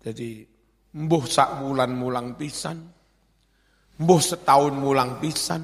Jadi 0.00 0.48
mbuh 0.96 1.24
sak 1.28 1.60
bulan 1.60 1.92
mulang 1.92 2.40
pisan, 2.40 2.80
mbuh 4.00 4.16
setahun 4.16 4.72
mulang 4.72 5.20
pisan, 5.20 5.60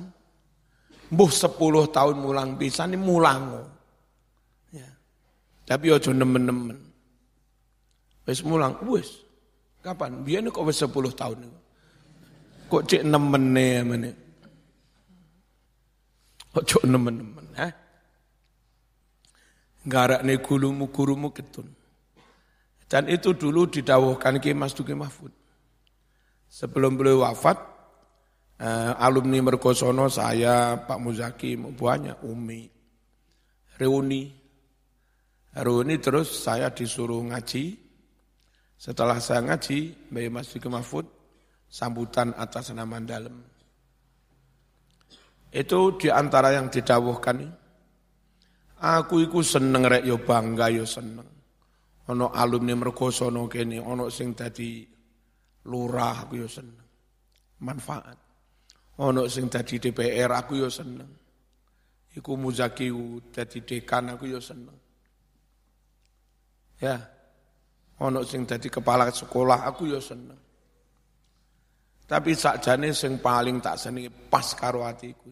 mbuh 1.08 1.32
sepuluh 1.32 1.88
tahun 1.88 2.20
mulang 2.20 2.60
pisan 2.60 2.92
ini 2.92 3.00
mulang. 3.00 3.64
Ya. 4.76 4.92
Tapi 5.64 5.96
ojo 5.96 6.12
nemen-nemen. 6.12 6.76
Wis 8.28 8.44
mulang, 8.44 8.76
wis. 8.84 9.24
Kapan? 9.80 10.20
Biar 10.20 10.44
kok 10.52 10.68
wis 10.68 10.84
sepuluh 10.84 11.16
tahun 11.16 11.48
itu. 11.48 11.58
Kok 12.68 12.82
cek 12.84 13.02
nemen 13.08 13.54
nih 13.56 13.80
mana? 13.86 14.10
Ojo 16.60 16.78
nemen-nemen, 16.84 17.46
ha? 17.56 17.85
Garak 19.86 20.26
nih 20.26 20.42
gulumu 20.42 20.90
gurumu 20.90 21.30
ketun. 21.30 21.70
Dan 22.90 23.06
itu 23.06 23.34
dulu 23.34 23.70
didawuhkan 23.70 24.42
Ki 24.42 24.50
Mas 24.54 24.74
Duki 24.74 24.94
Mahfud. 24.94 25.30
Sebelum 26.46 26.98
beliau 26.98 27.22
wafat, 27.26 27.58
eh, 28.58 28.92
alumni 28.98 29.42
Merkosono, 29.42 30.06
saya, 30.06 30.78
Pak 30.78 30.98
Muzaki, 30.98 31.58
banyak, 31.58 32.22
Umi, 32.26 32.70
reuni. 33.78 34.30
Reuni 35.56 35.96
terus 35.98 36.30
saya 36.34 36.70
disuruh 36.70 37.22
ngaji. 37.26 37.78
Setelah 38.76 39.18
saya 39.18 39.40
ngaji, 39.40 40.10
Mbak 40.12 40.30
Mas 40.30 40.50
Duki 40.52 40.68
Mahfud, 40.68 41.06
sambutan 41.66 42.36
atas 42.36 42.70
nama 42.70 43.00
dalam. 43.00 43.34
Itu 45.50 45.96
di 45.96 46.12
antara 46.12 46.52
yang 46.52 46.68
didawuhkan. 46.68 47.65
Aku 48.76 49.24
iku 49.24 49.40
seneng 49.40 49.88
rek 49.88 50.04
yo 50.04 50.20
bangga 50.20 50.68
yo 50.68 50.84
seneng 50.84 51.36
Ono 52.06 52.30
alumni 52.30 52.74
mergosono 52.74 53.50
kene, 53.50 53.82
ono 53.82 54.06
sing 54.14 54.30
dadi 54.30 54.86
lurah 55.66 56.22
aku 56.22 56.34
yo 56.38 56.46
seneng. 56.46 56.86
Manfaat. 57.66 58.18
Ono 59.02 59.26
sing 59.26 59.50
dadi 59.50 59.82
DPR 59.82 60.30
aku 60.30 60.54
yo 60.54 60.70
seneng. 60.70 61.10
Iku 62.14 62.38
muzakiu 62.38 63.18
dadi 63.34 63.58
dekan 63.66 64.14
aku 64.14 64.24
yo 64.30 64.38
seneng. 64.38 64.78
Ya. 66.78 66.94
Ono 68.06 68.22
sing 68.22 68.46
dadi 68.46 68.70
kepala 68.70 69.10
sekolah 69.10 69.66
aku 69.66 69.90
yo 69.90 69.98
seneng. 69.98 70.38
Tapi 72.06 72.38
sakjane 72.38 72.94
sing 72.94 73.18
paling 73.18 73.58
tak 73.58 73.82
senengi 73.82 74.14
pas 74.30 74.46
karo 74.54 74.86
atiku. 74.86 75.26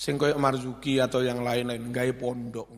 Sing 0.00 0.16
koyo 0.16 0.40
Marzuki 0.40 0.96
atau 0.96 1.20
yang 1.20 1.44
lain-lain 1.44 1.92
gawe 1.92 2.12
pondok. 2.16 2.68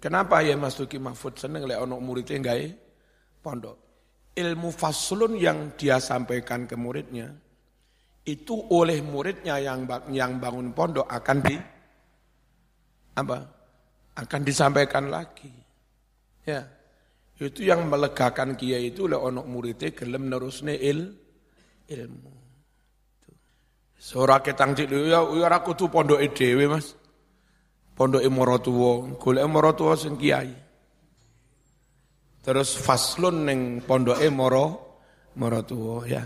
Kenapa 0.00 0.40
ya 0.40 0.56
Mas 0.56 0.80
Duki 0.80 0.96
Mahfud 0.96 1.36
seneng 1.36 1.68
lek 1.68 1.76
ono 1.76 2.00
muridnya 2.00 2.40
gawe 2.40 2.66
pondok. 3.44 3.76
Ilmu 4.32 4.72
faslun 4.72 5.36
yang 5.36 5.76
dia 5.76 6.00
sampaikan 6.00 6.64
ke 6.64 6.72
muridnya 6.72 7.28
itu 8.24 8.56
oleh 8.72 9.04
muridnya 9.04 9.60
yang 9.60 9.84
yang 10.08 10.40
bangun 10.40 10.72
pondok 10.72 11.04
akan 11.04 11.38
di 11.44 11.56
apa? 13.20 13.38
akan 14.18 14.40
disampaikan 14.40 15.12
lagi. 15.12 15.52
Ya. 16.48 16.64
Itu 17.36 17.60
yang 17.60 17.86
melegakan 17.92 18.56
kiai 18.56 18.90
itu 18.90 19.04
oleh 19.04 19.20
ono 19.20 19.44
muridnya 19.44 19.92
gelem 19.92 20.32
nerusne 20.32 20.74
il 20.80 21.12
ilmu. 21.92 22.47
Seorang 23.98 24.40
ketang 24.46 24.78
cik 24.78 24.94
ya 24.94 25.26
ya 25.26 25.46
aku 25.50 25.74
tuh 25.74 25.90
pondok 25.90 26.22
dhewe 26.30 26.70
Mas 26.70 26.94
pondok 27.98 28.22
maratuwa, 28.30 29.18
golek 29.18 29.46
maratuwa 29.50 29.98
sing 29.98 30.14
kiai. 30.14 30.54
Terus 32.46 32.78
faslun 32.78 33.42
ning 33.42 33.82
pondoke 33.82 34.30
mara 34.30 34.70
maratuwa 35.34 36.06
ya. 36.06 36.22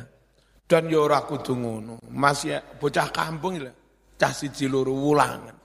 Dan 0.68 0.92
ya 0.92 1.00
ora 1.00 1.24
kudu 1.24 1.56
ngono. 1.56 1.94
Mas 2.12 2.44
ya 2.44 2.60
bocah 2.60 3.08
kampung 3.08 3.56
ya, 3.56 3.72
cah 4.20 4.32
siji 4.36 4.68
loro 4.68 4.92
wulangan. 4.92 5.56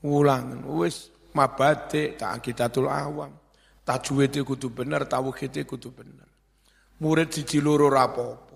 Ulang, 0.00 0.64
wis 0.80 1.10
mabade 1.36 2.16
tak 2.16 2.40
akidatul 2.40 2.88
awam. 2.88 3.36
Tajwid 3.84 4.40
kudu 4.46 4.70
bener, 4.70 5.04
tauhid 5.04 5.66
kudu 5.66 5.90
bener. 5.90 6.30
Murid 7.02 7.34
siji 7.34 7.58
loro 7.60 7.90
rapopo. 7.90 8.49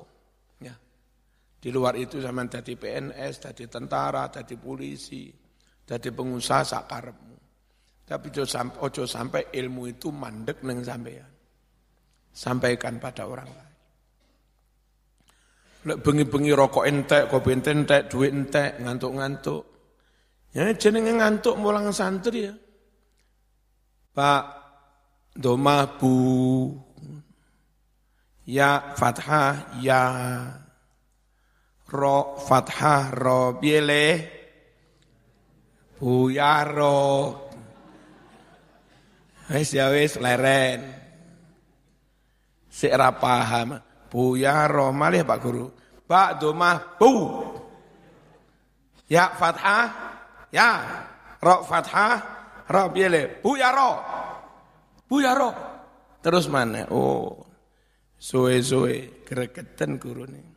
Di 1.65 1.73
luar 1.73 1.97
itu 1.97 2.21
zaman 2.21 2.45
jadi 2.45 2.77
PNS, 2.77 3.49
jadi 3.49 3.65
tentara, 3.73 4.29
jadi 4.29 4.53
polisi, 4.61 5.33
jadi 5.89 6.13
pengusaha 6.13 6.61
sakarepmu. 6.61 7.37
Tapi 8.05 8.29
ojo 8.85 9.09
sampai 9.09 9.49
ilmu 9.49 9.89
itu 9.89 10.13
mandek 10.13 10.61
neng 10.61 10.85
sampean. 10.85 11.25
Sampaikan 12.37 13.01
pada 13.01 13.25
orang 13.25 13.49
lain. 13.49 13.73
Lek 15.89 16.05
bengi-bengi 16.05 16.53
rokok 16.53 16.85
entek, 16.85 17.33
kopi 17.33 17.57
entek, 17.57 18.13
duit 18.13 18.37
entek, 18.37 18.85
ngantuk-ngantuk. 18.85 19.65
Ya 20.53 20.69
jenenge 20.77 21.17
ngantuk 21.17 21.57
mulang 21.57 21.89
santri 21.97 22.45
ya. 22.45 22.53
Pak 24.13 24.45
doma 25.33 25.97
bu 25.97 26.13
ya 28.45 28.93
fathah 29.01 29.81
ya 29.81 30.05
ro 31.95 32.35
fathah 32.43 33.15
ro 33.15 33.55
biele 33.63 34.07
bu 35.95 36.35
ya 36.35 36.67
ro 36.67 36.99
wis 39.55 39.71
ya 39.71 39.95
wis 39.95 40.19
leren 40.19 40.83
sik 42.67 42.91
paham 43.23 43.79
bu 44.11 44.35
ya 44.35 44.67
ro 44.67 44.91
malih 44.91 45.23
Pak 45.23 45.39
Guru 45.39 45.71
Pak 46.11 46.43
doma 46.43 46.99
bu 46.99 47.15
ya 49.07 49.31
fathah 49.39 50.15
Ya, 50.55 51.03
ro 51.43 51.67
fathah, 51.67 52.23
ro 52.71 52.95
biele, 52.95 53.43
bu 53.43 53.59
ya 53.59 53.75
ro. 53.75 53.99
Bu 55.11 55.19
ya 55.19 55.35
ro. 55.35 55.51
Terus 56.23 56.47
mana? 56.47 56.87
Oh, 56.95 57.43
suwe-suwe 58.15 59.27
gregetan 59.27 59.99
gurune. 59.99 60.54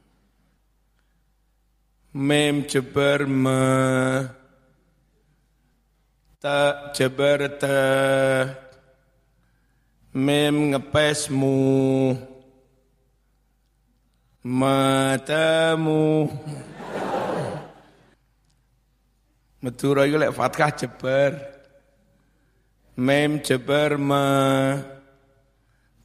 Mem 2.17 2.65
jeber 2.65 3.29
me 3.29 3.61
te 6.41 6.57
jeber 6.97 7.45
te 7.61 7.77
mem 10.13 10.55
ngepesmu 10.73 12.17
matamu 14.41 16.25
Madura 19.61 20.05
itu 20.05 20.17
lek 20.21 20.33
fathah 20.37 20.71
jeber. 20.73 21.31
Mem 22.97 23.41
jeber 23.41 23.97
me. 23.97 24.25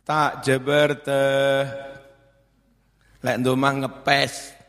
Tak 0.09 0.41
jeber 0.45 0.89
te. 1.05 1.25
Lek 3.23 3.37
domah 3.45 3.73
ngepes. 3.77 4.62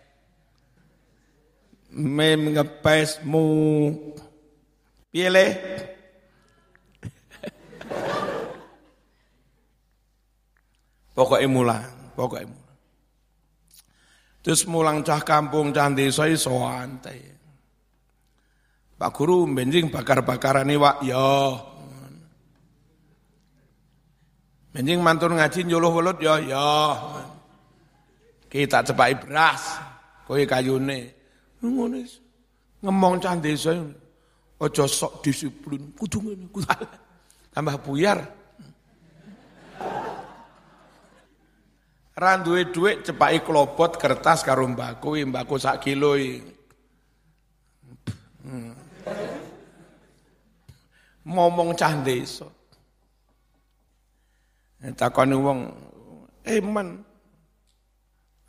Mem 1.93 2.57
ngepes 2.57 3.21
mu. 3.21 3.45
Piye 5.13 5.29
Pokoknya 11.13 11.45
mulang, 11.45 11.85
pokoknya 12.17 12.49
mulang. 12.49 12.77
Terus 14.41 14.65
mulang 14.65 15.05
cah 15.05 15.21
kampung 15.21 15.69
desa 15.69 16.25
iso 16.25 16.65
antai. 16.65 17.21
Pak 18.97 19.11
Guru 19.13 19.45
benjing 19.45 19.93
bakar-bakaran 19.93 20.65
ini 20.65 20.75
wak, 20.81 21.05
ya. 21.05 21.53
Benjing 24.73 25.05
mantun 25.05 25.37
ngaji 25.37 25.69
nyuluh 25.69 25.93
welut 25.93 26.17
ya, 26.17 26.41
ya. 26.41 26.69
Kita 28.49 28.81
cepai 28.81 29.13
beras, 29.21 29.77
kowe 30.25 30.41
kayune. 30.49 31.22
Ngono 31.63 32.03
ngomong 32.83 33.23
cah 33.23 33.39
desa 33.39 33.71
aja 34.59 34.83
sok 34.87 35.23
disiplin, 35.23 35.95
kudu 35.95 36.19
ngene, 36.19 36.47
tambah 37.55 37.79
buyar. 37.79 38.19
Randuwe 42.13 42.67
duit 42.69 43.07
cepai 43.07 43.39
klobot 43.41 43.95
kertas 43.95 44.43
karo 44.43 44.67
mbako, 44.67 45.15
mbako 45.23 45.55
sak 45.55 45.79
kilo. 45.87 46.19
Hmm 48.43 48.83
ngomong 51.23 51.71
cah 51.75 51.95
desa. 52.03 52.47
Takoni 54.83 55.35
wong, 55.39 55.59
"Eh 56.43 56.59
man, 56.59 56.99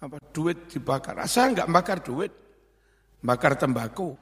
apa 0.02 0.18
duit 0.34 0.66
dibakar?" 0.66 1.14
Ah, 1.22 1.30
saya 1.30 1.54
enggak 1.54 1.70
bakar 1.70 1.98
duit. 2.02 2.34
Bakar 3.24 3.56
tembakau. 3.56 4.20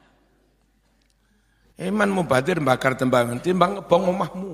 Eman 1.75 2.15
mau 2.15 2.23
badir 2.23 2.63
bakar 2.63 2.95
tembakau, 2.95 3.35
timbang 3.43 3.83
ngebong 3.83 4.05
omahmu. 4.15 4.53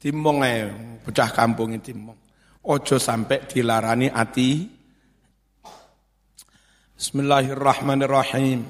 Timbong 0.00 0.38
ae, 0.42 0.72
pecah 1.04 1.30
kampung 1.30 1.76
timbong. 1.76 2.16
Ojo 2.64 2.96
sampai 2.96 3.44
dilarani 3.44 4.08
ati 4.08 4.80
Bismillahirrahmanirrahim. 7.02 8.62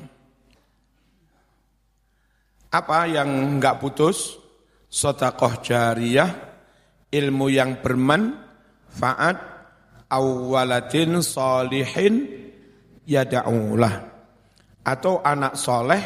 Apa 2.73 3.05
yang 3.05 3.29
enggak 3.29 3.77
putus? 3.77 4.41
Sodakoh 4.89 5.61
jariyah, 5.61 6.33
ilmu 7.13 7.53
yang 7.53 7.85
bermanfaat, 8.93 9.37
awwalatin 10.13 11.25
solihin 11.25 12.29
yada'ulah. 13.09 14.13
Atau 14.83 15.23
anak 15.23 15.55
soleh 15.55 16.03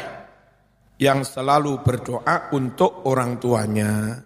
yang 1.01 1.25
selalu 1.25 1.81
berdoa 1.81 2.53
untuk 2.53 3.09
orang 3.09 3.41
tuanya. 3.41 4.21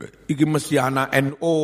Iki 0.00 0.44
mesti 0.46 0.80
anak 0.80 1.12
NO, 1.18 1.58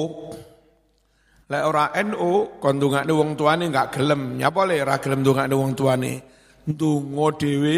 Lek 1.46 1.62
ora 1.62 1.94
NU 2.02 2.58
kon 2.58 2.74
ndongakne 2.74 3.14
wong 3.14 3.38
tuane 3.38 3.70
enggak 3.70 3.94
gelem. 3.94 4.34
Nyapa 4.34 4.66
le 4.66 4.82
ora 4.82 4.98
gelem 4.98 5.22
ndongakne 5.22 5.54
wong 5.54 5.78
tuane? 5.78 6.12
Ndonga 6.66 7.26
dhewe 7.38 7.76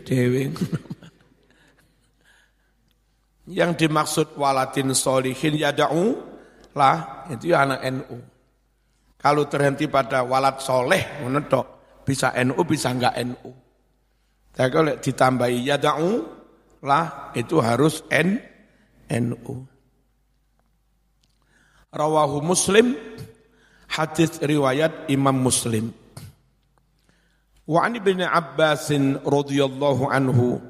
dhewe. 0.00 0.42
Yang 3.60 3.84
dimaksud 3.84 4.32
waladin 4.40 4.96
solihin 4.96 5.60
yada'u 5.60 6.25
lah 6.76 7.24
itu 7.32 7.56
ya 7.56 7.64
anak 7.64 7.80
NU. 7.88 8.18
Kalau 9.16 9.48
terhenti 9.48 9.88
pada 9.88 10.20
walad 10.22 10.60
soleh, 10.60 11.24
menedok 11.24 11.66
bisa 12.04 12.36
NU 12.44 12.60
bisa 12.68 12.92
enggak 12.92 13.16
NU. 13.24 13.50
Tapi 14.52 14.68
kalau 14.68 14.92
ditambahi 15.00 15.56
yada'u 15.64 16.10
lah 16.84 17.32
itu 17.32 17.56
harus 17.64 18.04
N 18.12 18.36
NU. 19.08 19.54
Rawahu 21.96 22.44
Muslim, 22.44 22.92
hadis 23.88 24.36
riwayat 24.44 25.08
Imam 25.08 25.32
Muslim. 25.32 25.88
Wa 27.66 27.88
an 27.88 27.98
ibn 27.98 28.20
Abbas 28.20 28.92
radhiyallahu 29.26 30.06
anhu 30.06 30.60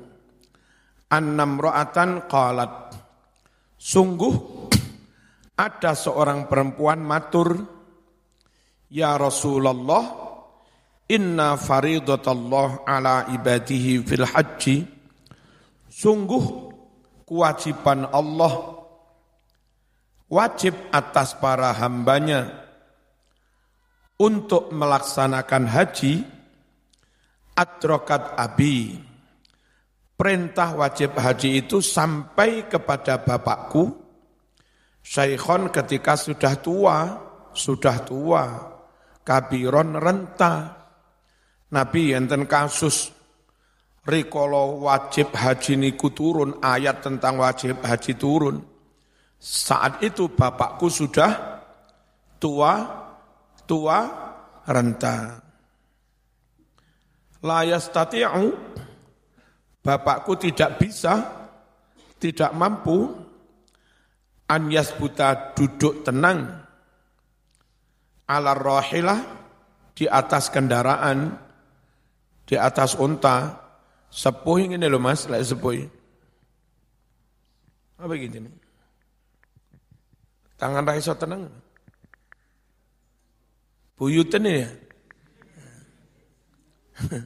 annam 1.13 1.61
ra'atan 1.61 2.25
qalat 2.25 2.87
Sungguh 3.77 4.56
ada 5.57 5.93
seorang 5.97 6.47
perempuan 6.47 7.01
matur 7.01 7.75
Ya 8.87 9.19
Rasulullah 9.19 10.05
inna 11.11 11.59
faridatallah 11.59 12.87
ala 12.87 13.27
ibadihi 13.35 13.99
fil 14.07 14.23
haji 14.23 14.87
Sungguh 15.91 16.45
kewajiban 17.27 18.07
Allah 18.13 18.77
wajib 20.31 20.75
atas 20.95 21.35
para 21.39 21.75
hambanya 21.75 22.67
untuk 24.21 24.73
melaksanakan 24.73 25.65
haji 25.67 26.25
adrokat 27.57 28.37
abi. 28.37 29.01
Perintah 30.17 30.73
wajib 30.73 31.13
haji 31.17 31.61
itu 31.61 31.85
sampai 31.85 32.65
kepada 32.73 33.21
bapakku, 33.21 34.06
Syekhon 35.07 35.71
ketika 35.71 36.19
sudah 36.19 36.59
tua, 36.59 36.97
sudah 37.55 38.03
tua, 38.03 38.43
kabiron 39.23 39.95
renta. 39.95 40.83
Nabi 41.71 42.11
enten 42.11 42.51
kasus 42.51 43.15
rikolo 44.03 44.83
wajib 44.83 45.31
haji 45.31 45.79
niku 45.79 46.11
turun, 46.11 46.59
ayat 46.59 47.07
tentang 47.07 47.39
wajib 47.39 47.79
haji 47.87 48.19
turun 48.19 48.59
saat 49.39 50.03
itu 50.03 50.27
bapakku 50.27 50.91
sudah 50.91 51.63
tua, 52.43 52.73
tua 53.63 53.99
renta. 54.67 55.39
La 57.47 57.63
yastati'u 57.63 58.47
bapakku 59.87 60.35
tidak 60.35 60.83
bisa, 60.83 61.15
tidak 62.19 62.51
mampu 62.59 63.26
an 64.47 64.71
yasbuta 64.71 65.55
duduk 65.55 66.07
tenang 66.07 66.67
ala 68.27 68.53
rahilah 68.55 69.21
di 69.97 70.05
atas 70.05 70.53
kendaraan, 70.53 71.39
di 72.45 72.55
atas 72.59 72.99
unta, 73.01 73.57
sepuh 74.13 74.69
ini 74.69 74.77
loh 74.87 75.01
mas, 75.01 75.25
lah 75.31 75.41
sepuh. 75.41 75.89
Apa 77.97 78.13
gitu 78.21 78.45
nih? 78.45 78.53
Tangan 80.61 80.85
raiso 80.85 81.17
tenang. 81.17 81.49
Buyutan 83.97 84.45
ya. 84.45 84.69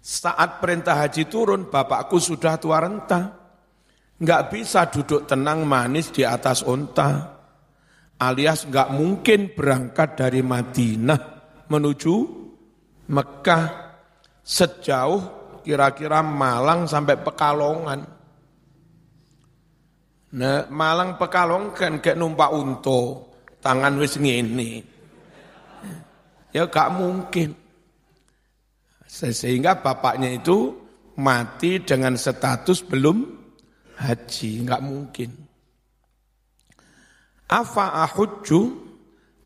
Saat 0.00 0.64
perintah 0.64 0.96
haji 1.04 1.28
turun, 1.28 1.68
bapakku 1.68 2.16
sudah 2.16 2.56
tua 2.56 2.80
renta. 2.80 3.45
Enggak 4.16 4.48
bisa 4.48 4.88
duduk 4.88 5.28
tenang 5.28 5.68
manis 5.68 6.08
di 6.08 6.24
atas 6.24 6.64
unta. 6.64 7.36
Alias 8.16 8.64
enggak 8.64 8.96
mungkin 8.96 9.52
berangkat 9.52 10.16
dari 10.16 10.40
Madinah 10.40 11.20
menuju 11.68 12.14
Mekah 13.12 13.64
sejauh 14.40 15.20
kira-kira 15.60 16.24
Malang 16.24 16.88
sampai 16.88 17.20
Pekalongan. 17.20 18.00
Nah, 20.32 20.64
Malang 20.72 21.20
Pekalongan 21.20 21.76
kan 21.76 21.92
kayak 22.00 22.16
numpak 22.16 22.50
unta, 22.56 23.20
tangan 23.60 24.00
wis 24.00 24.16
ngene. 24.16 24.80
Ya 26.56 26.64
gak 26.72 26.88
mungkin. 26.96 27.52
Sehingga 29.04 29.76
bapaknya 29.76 30.32
itu 30.32 30.72
mati 31.20 31.84
dengan 31.84 32.16
status 32.16 32.80
belum 32.80 33.35
haji, 33.96 34.64
enggak 34.64 34.84
mungkin. 34.84 35.30
Afa 37.46 38.02
ahujju, 38.06 38.74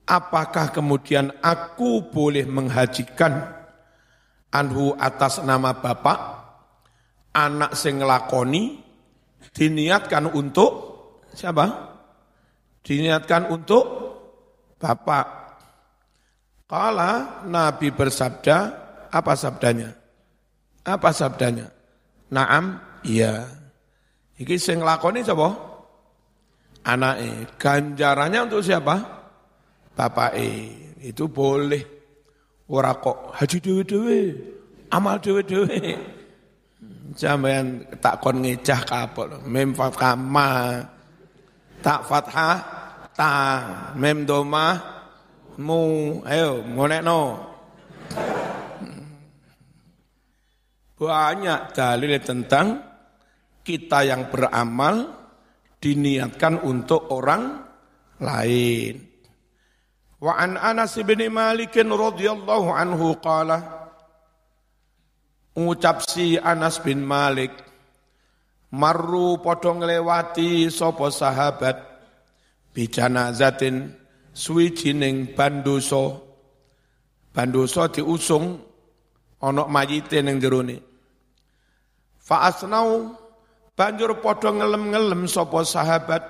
apakah 0.09 0.73
kemudian 0.73 1.31
aku 1.45 2.11
boleh 2.11 2.49
menghajikan 2.49 3.45
anhu 4.51 4.97
atas 4.99 5.45
nama 5.45 5.77
bapak, 5.79 6.19
anak 7.37 7.77
sing 7.79 8.03
ngelakoni, 8.03 8.83
diniatkan 9.55 10.33
untuk 10.33 10.71
siapa? 11.37 11.93
Diniatkan 12.81 13.53
untuk 13.53 13.85
bapak. 14.81 15.27
Kala 16.71 17.43
Nabi 17.51 17.91
bersabda, 17.91 18.57
apa 19.11 19.35
sabdanya? 19.35 19.91
Apa 20.87 21.11
sabdanya? 21.11 21.69
Naam, 22.31 22.79
iya. 23.03 23.60
Iki 24.41 24.57
sing 24.57 24.81
lakoni 24.81 25.21
sapa? 25.21 25.53
Anake. 26.89 27.61
Ganjarannya 27.61 28.49
untuk 28.49 28.65
siapa? 28.65 28.97
Bapake. 29.93 30.49
Itu 31.05 31.29
boleh. 31.29 32.01
Ora 32.71 32.95
kok 32.97 33.35
haji 33.35 33.59
dewe-dewe, 33.59 34.19
amal 34.95 35.19
dewe-dewe. 35.19 35.99
Sampeyan 37.19 37.83
tak 37.99 38.23
kon 38.23 38.41
ngecah 38.41 38.81
kapok. 38.87 39.43
Mem 39.45 39.75
fathah. 39.75 40.15
Tak 41.83 42.01
fathah 42.07 42.57
ta. 43.13 43.35
Mem 43.99 44.23
doma 44.23 44.79
mu. 45.59 45.83
Ayo, 46.25 46.63
ngonekno. 46.63 47.43
Banyak 50.95 51.61
dalil 51.75 52.13
tentang 52.23 52.90
kita 53.71 54.03
yang 54.03 54.27
beramal 54.27 55.15
diniatkan 55.79 56.59
untuk 56.67 57.07
orang 57.15 57.63
lain. 58.19 58.99
Wa 60.19 60.43
an 60.43 60.59
Anas 60.59 60.99
bin 61.07 61.23
Malik 61.31 61.79
radhiyallahu 61.79 62.69
anhu 62.75 63.17
qala 63.23 63.79
Ucap 65.55 66.03
si 66.07 66.39
Anas 66.39 66.83
bin 66.83 67.03
Malik 67.03 67.51
Marru 68.71 69.41
padha 69.43 69.75
nglewati 69.75 70.71
sapa 70.71 71.11
sahabat 71.11 71.75
bijanazatin 72.71 73.97
suwijining 74.31 75.35
bandoso 75.35 76.23
bandoso 77.35 77.91
diusung 77.91 78.63
ana 79.43 79.67
mayite 79.67 80.23
ning 80.23 80.39
jerone 80.39 80.79
Fa'asnau 82.23 83.19
banjur 83.81 84.21
podo 84.21 84.53
ngelem-ngelem 84.53 85.25
sopo 85.25 85.65
sahabat 85.65 86.21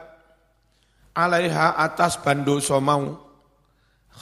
alaiha 1.18 1.74
atas 1.82 2.14
bandu 2.22 2.62
somau 2.62 3.18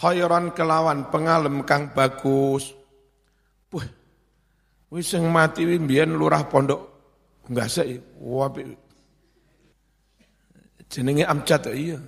khairan 0.00 0.56
kelawan 0.56 1.12
pengalem 1.12 1.60
kang 1.68 1.92
bagus. 1.92 2.72
Wah, 3.68 3.84
wis 4.88 5.12
sing 5.12 5.28
mati 5.28 5.68
mbiyen 5.68 6.16
lurah 6.16 6.48
pondok 6.48 6.80
enggak 7.52 7.68
sih, 7.68 8.00
wapi. 8.16 8.64
Jenenge 10.88 11.28
Amjad 11.28 11.68
iya. 11.68 12.00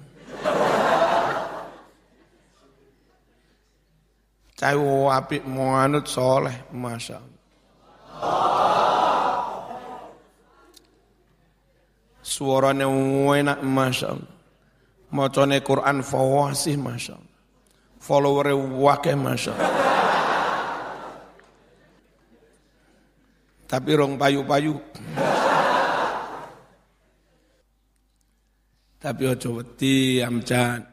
Cai 4.56 4.76
mau 4.76 5.76
anut 5.76 6.09
soleh, 6.09 6.64
masya 6.72 7.20
Allah. 7.20 8.99
Suaranya 12.30 12.86
enak 12.86 13.58
Masya 13.66 14.06
Allah. 14.14 14.34
Macane 15.10 15.58
Quran 15.66 16.06
fawasih 16.06 16.78
Masya 16.78 17.18
Allah. 17.18 17.38
Followernya 17.98 18.54
wakil 18.54 19.18
Masya 19.18 19.50
Allah. 19.58 19.74
Tapi 23.66 23.90
rong 23.98 24.14
payu-payu. 24.14 24.78
Tapi 29.02 29.22
ojo 29.26 29.48
wedi 29.58 30.22
amjan. 30.22 30.86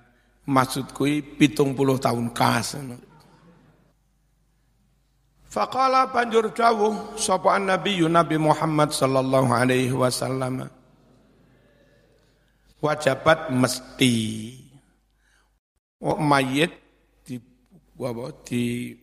Maksudku 0.50 1.38
pitung 1.38 1.78
puluh 1.78 2.02
tahun 2.02 2.34
kas. 2.34 2.82
Faqala 5.54 6.10
banjur 6.10 6.50
dawuh 6.50 7.14
sapa 7.14 7.62
Nabi 7.62 8.02
Nabi 8.10 8.42
Muhammad 8.42 8.90
sallallahu 8.90 9.54
alaihi 9.54 9.94
wasallam 9.94 10.66
wajabat 12.82 13.50
mesti. 13.54 14.16
Oh, 15.98 16.18
mayit 16.18 16.72
di 17.26 17.42
apa 17.98 18.26
di 18.46 18.94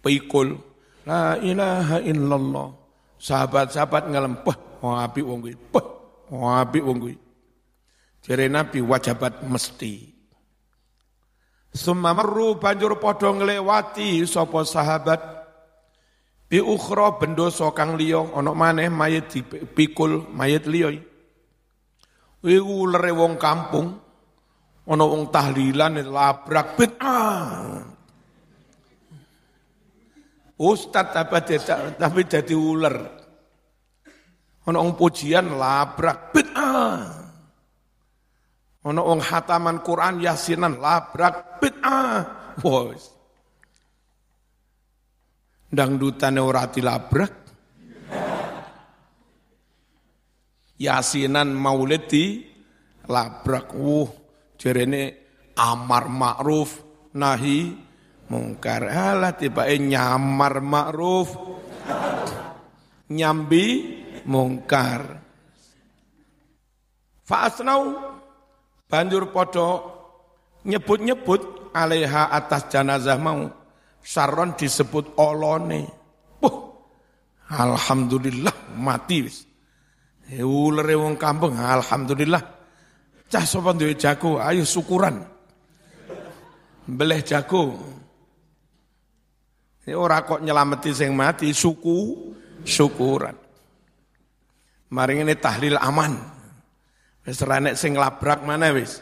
pikul. 0.00 0.56
La 1.04 1.36
ilaha 1.36 2.00
illallah. 2.00 2.68
Sahabat-sahabat 3.22 4.10
ngelempeh 4.10 4.56
oh 4.82 4.98
api 4.98 5.20
wong 5.22 5.38
kuwi. 5.46 5.54
Peh 5.54 5.86
oh 6.34 6.50
api 6.50 6.78
wong 6.82 6.98
kuwi. 6.98 7.14
Jere 8.22 8.46
nabi 8.48 8.80
wajabat 8.80 9.44
mesti. 9.46 10.10
Summa 11.72 12.12
marru 12.12 12.60
banjur 12.60 12.98
padha 12.98 13.30
nglewati 13.30 14.24
sapa 14.26 14.64
sahabat. 14.64 15.20
Bi 16.48 16.60
ukhra 16.60 17.16
bendoso 17.20 17.70
kang 17.76 17.94
liya. 17.94 18.24
Ana 18.34 18.56
maneh 18.56 18.88
mayit 18.88 19.30
dipikul 19.30 20.26
mayit 20.32 20.64
liya 20.66 21.11
Iku 22.42 22.90
ulere 22.90 23.14
wong 23.14 23.38
kampung, 23.38 23.86
ana 24.90 25.04
wong 25.06 25.30
tahlilan 25.30 26.02
labrak 26.02 26.74
bid'ah. 26.74 27.86
Ustad 30.58 31.14
tapi 31.14 31.38
tapi 31.98 32.20
jadi 32.26 32.54
ular. 32.54 32.96
Ana 34.66 34.78
wong 34.78 34.94
pujian 34.98 35.54
labrak 35.54 36.34
bid'ah. 36.34 36.98
Ana 38.82 39.00
wong 39.02 39.22
hataman 39.22 39.78
Quran 39.86 40.18
yasinan 40.22 40.82
labrak 40.82 41.62
bid'ah. 41.62 42.58
Wes. 42.62 43.10
Dangdutane 45.70 46.42
ora 46.42 46.66
dilabrak. 46.66 47.41
Yasinan 50.82 51.54
maulid 51.54 52.10
di 52.10 52.42
labrak. 53.06 53.70
Uh, 53.78 54.10
jerene 54.58 55.02
amar 55.54 56.10
ma'ruf 56.10 56.82
nahi 57.14 57.70
mungkar. 58.26 58.90
Alah 58.90 59.38
tiba 59.38 59.70
nyamar 59.70 60.58
ma'ruf 60.58 61.28
nyambi 63.14 63.66
mungkar. 64.26 65.22
Fa'asnau 67.22 67.82
banjur 68.90 69.30
podo 69.30 69.68
nyebut-nyebut 70.66 71.70
alaiha 71.70 72.34
atas 72.34 72.66
jenazah 72.66 73.18
mau 73.22 73.62
Saron 74.02 74.58
disebut 74.58 75.14
olone. 75.14 75.86
Wah, 76.42 76.58
alhamdulillah 77.54 78.74
mati 78.74 79.22
wis. 79.22 79.51
Ulere 80.30 80.94
wong 80.94 81.18
kampung, 81.18 81.58
alhamdulillah. 81.58 82.42
Cah 83.26 83.44
sapa 83.48 83.74
duwe 83.74 83.98
jago, 83.98 84.38
ayo 84.38 84.62
syukuran. 84.62 85.18
Beleh 86.86 87.24
jago. 87.26 87.74
Ini 89.82 89.98
ora 89.98 90.22
kok 90.22 90.44
nyelameti 90.44 90.94
sing 90.94 91.10
mati, 91.16 91.50
suku 91.50 92.30
syukuran. 92.62 93.34
Mari 94.92 95.24
ini 95.24 95.34
tahlil 95.34 95.80
aman. 95.80 96.12
Wis 97.24 97.40
nek 97.42 97.74
sing 97.74 97.98
labrak 97.98 98.44
mana 98.46 98.70
wis. 98.70 99.00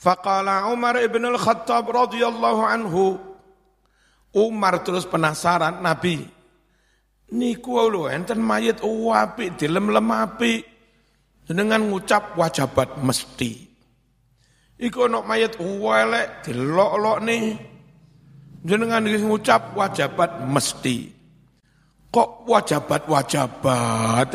Faqala 0.00 0.72
Umar 0.72 0.96
ibn 1.04 1.20
al-Khattab 1.28 1.84
radhiyallahu 1.84 2.62
anhu. 2.64 3.20
Umar 4.32 4.80
terus 4.80 5.04
penasaran 5.04 5.84
Nabi. 5.84 6.39
Niku 7.30 7.78
lho 7.86 8.10
enten 8.10 8.42
mayit 8.42 8.82
apik 8.82 9.54
dilem-lem 9.58 10.08
apik. 10.10 10.62
Dengan 11.50 11.82
ngucap 11.90 12.38
wajabat 12.38 13.02
mesti. 13.02 13.66
Iku 14.78 15.10
ana 15.10 15.18
mayit 15.26 15.58
elek 15.58 16.46
dilok-lok 16.46 17.18
nih. 17.26 17.58
Jenengan 18.62 19.02
ngucap 19.02 19.74
wajabat 19.74 20.46
mesti. 20.46 21.10
Kok 22.10 22.46
wajabat 22.46 23.02
wajabat? 23.06 24.34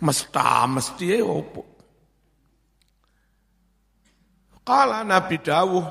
Mesta 0.00 0.64
mesti 0.64 1.06
ya 1.12 1.22
opo? 1.22 1.62
Kala 4.64 5.04
Nabi 5.04 5.36
dawuh, 5.38 5.86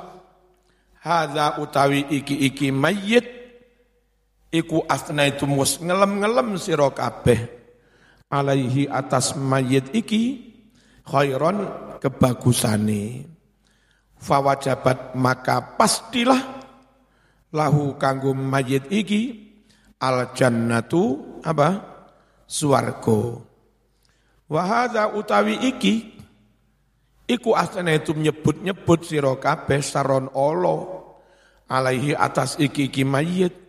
hadza 1.04 1.62
utawi 1.62 2.06
iki-iki 2.10 2.74
mayit 2.74 3.39
iku 4.50 4.86
itu 4.86 5.46
mus 5.46 5.82
ngelem-ngelem 5.82 6.58
sira 6.58 6.90
kabeh. 6.90 7.58
Alaihi 8.30 8.86
atas 8.86 9.34
mayit 9.34 9.90
iki 9.94 10.54
khairon 11.06 11.66
kebagusane. 11.98 13.26
Fawajabat 14.20 15.16
maka 15.16 15.80
pastilah 15.80 16.62
lahu 17.56 17.96
kanggo 17.96 18.36
mayit 18.36 18.86
iki 18.92 19.50
al 20.02 20.36
jannatu 20.36 21.40
apa? 21.42 21.88
Suwargo 22.50 23.46
wa 24.50 24.90
utawi 25.14 25.62
iki 25.70 26.20
Iku 27.30 27.54
asane 27.54 28.02
itu 28.02 28.18
nyebut-nyebut 28.18 29.06
sira 29.06 29.38
kabeh 29.38 29.86
saron 29.86 30.34
Allah. 30.34 30.82
Alaihi 31.70 32.18
atas 32.18 32.58
iki-iki 32.58 33.06
mayit 33.06 33.69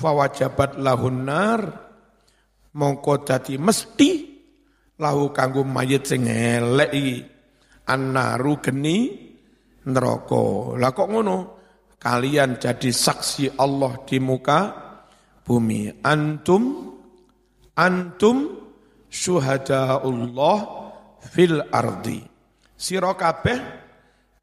fawajabat 0.00 0.80
lahun 0.80 1.28
nar. 1.28 1.60
Mongko 2.70 3.26
dadi 3.26 3.60
mesti 3.60 4.10
lahu 4.96 5.28
kanggo 5.36 5.60
mayit 5.60 6.08
sing 6.08 6.24
elek 6.24 6.90
iki. 6.96 7.16
Annaru 7.84 8.64
geni 8.64 8.98
neraka. 9.84 10.78
Lah 10.80 10.90
kok 10.96 11.08
ngono? 11.10 11.38
Kalian 12.00 12.56
jadi 12.56 12.88
saksi 12.88 13.60
Allah 13.60 14.08
di 14.08 14.16
muka 14.16 14.72
bumi. 15.44 16.00
Antum 16.00 16.96
antum 17.76 18.36
Allah 19.10 20.58
fil 21.20 21.60
ardi. 21.68 22.20
Sira 22.80 23.12
kabeh 23.12 23.58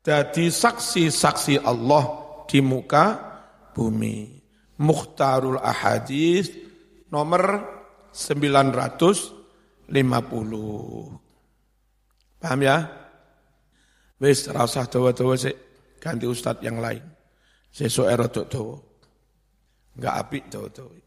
dadi 0.06 0.54
saksi-saksi 0.54 1.66
Allah 1.66 2.06
di 2.46 2.60
muka 2.62 3.18
bumi. 3.74 4.37
Mukhtarul 4.78 5.58
Ahadis 5.62 6.54
nomor 7.10 7.66
950. 9.90 11.22
Paham 12.38 12.60
ya? 12.62 12.78
Wis 14.18 14.50
rasa 14.50 14.90
dawa-dawa 14.90 15.38
sik 15.38 15.54
ganti 16.02 16.26
ustaz 16.26 16.58
yang 16.66 16.82
lain. 16.82 17.06
Sesuk 17.70 18.10
era 18.10 18.26
dawa. 18.26 18.82
Enggak 19.98 20.16
apik 20.18 20.44
dawa-dawa. 20.50 20.98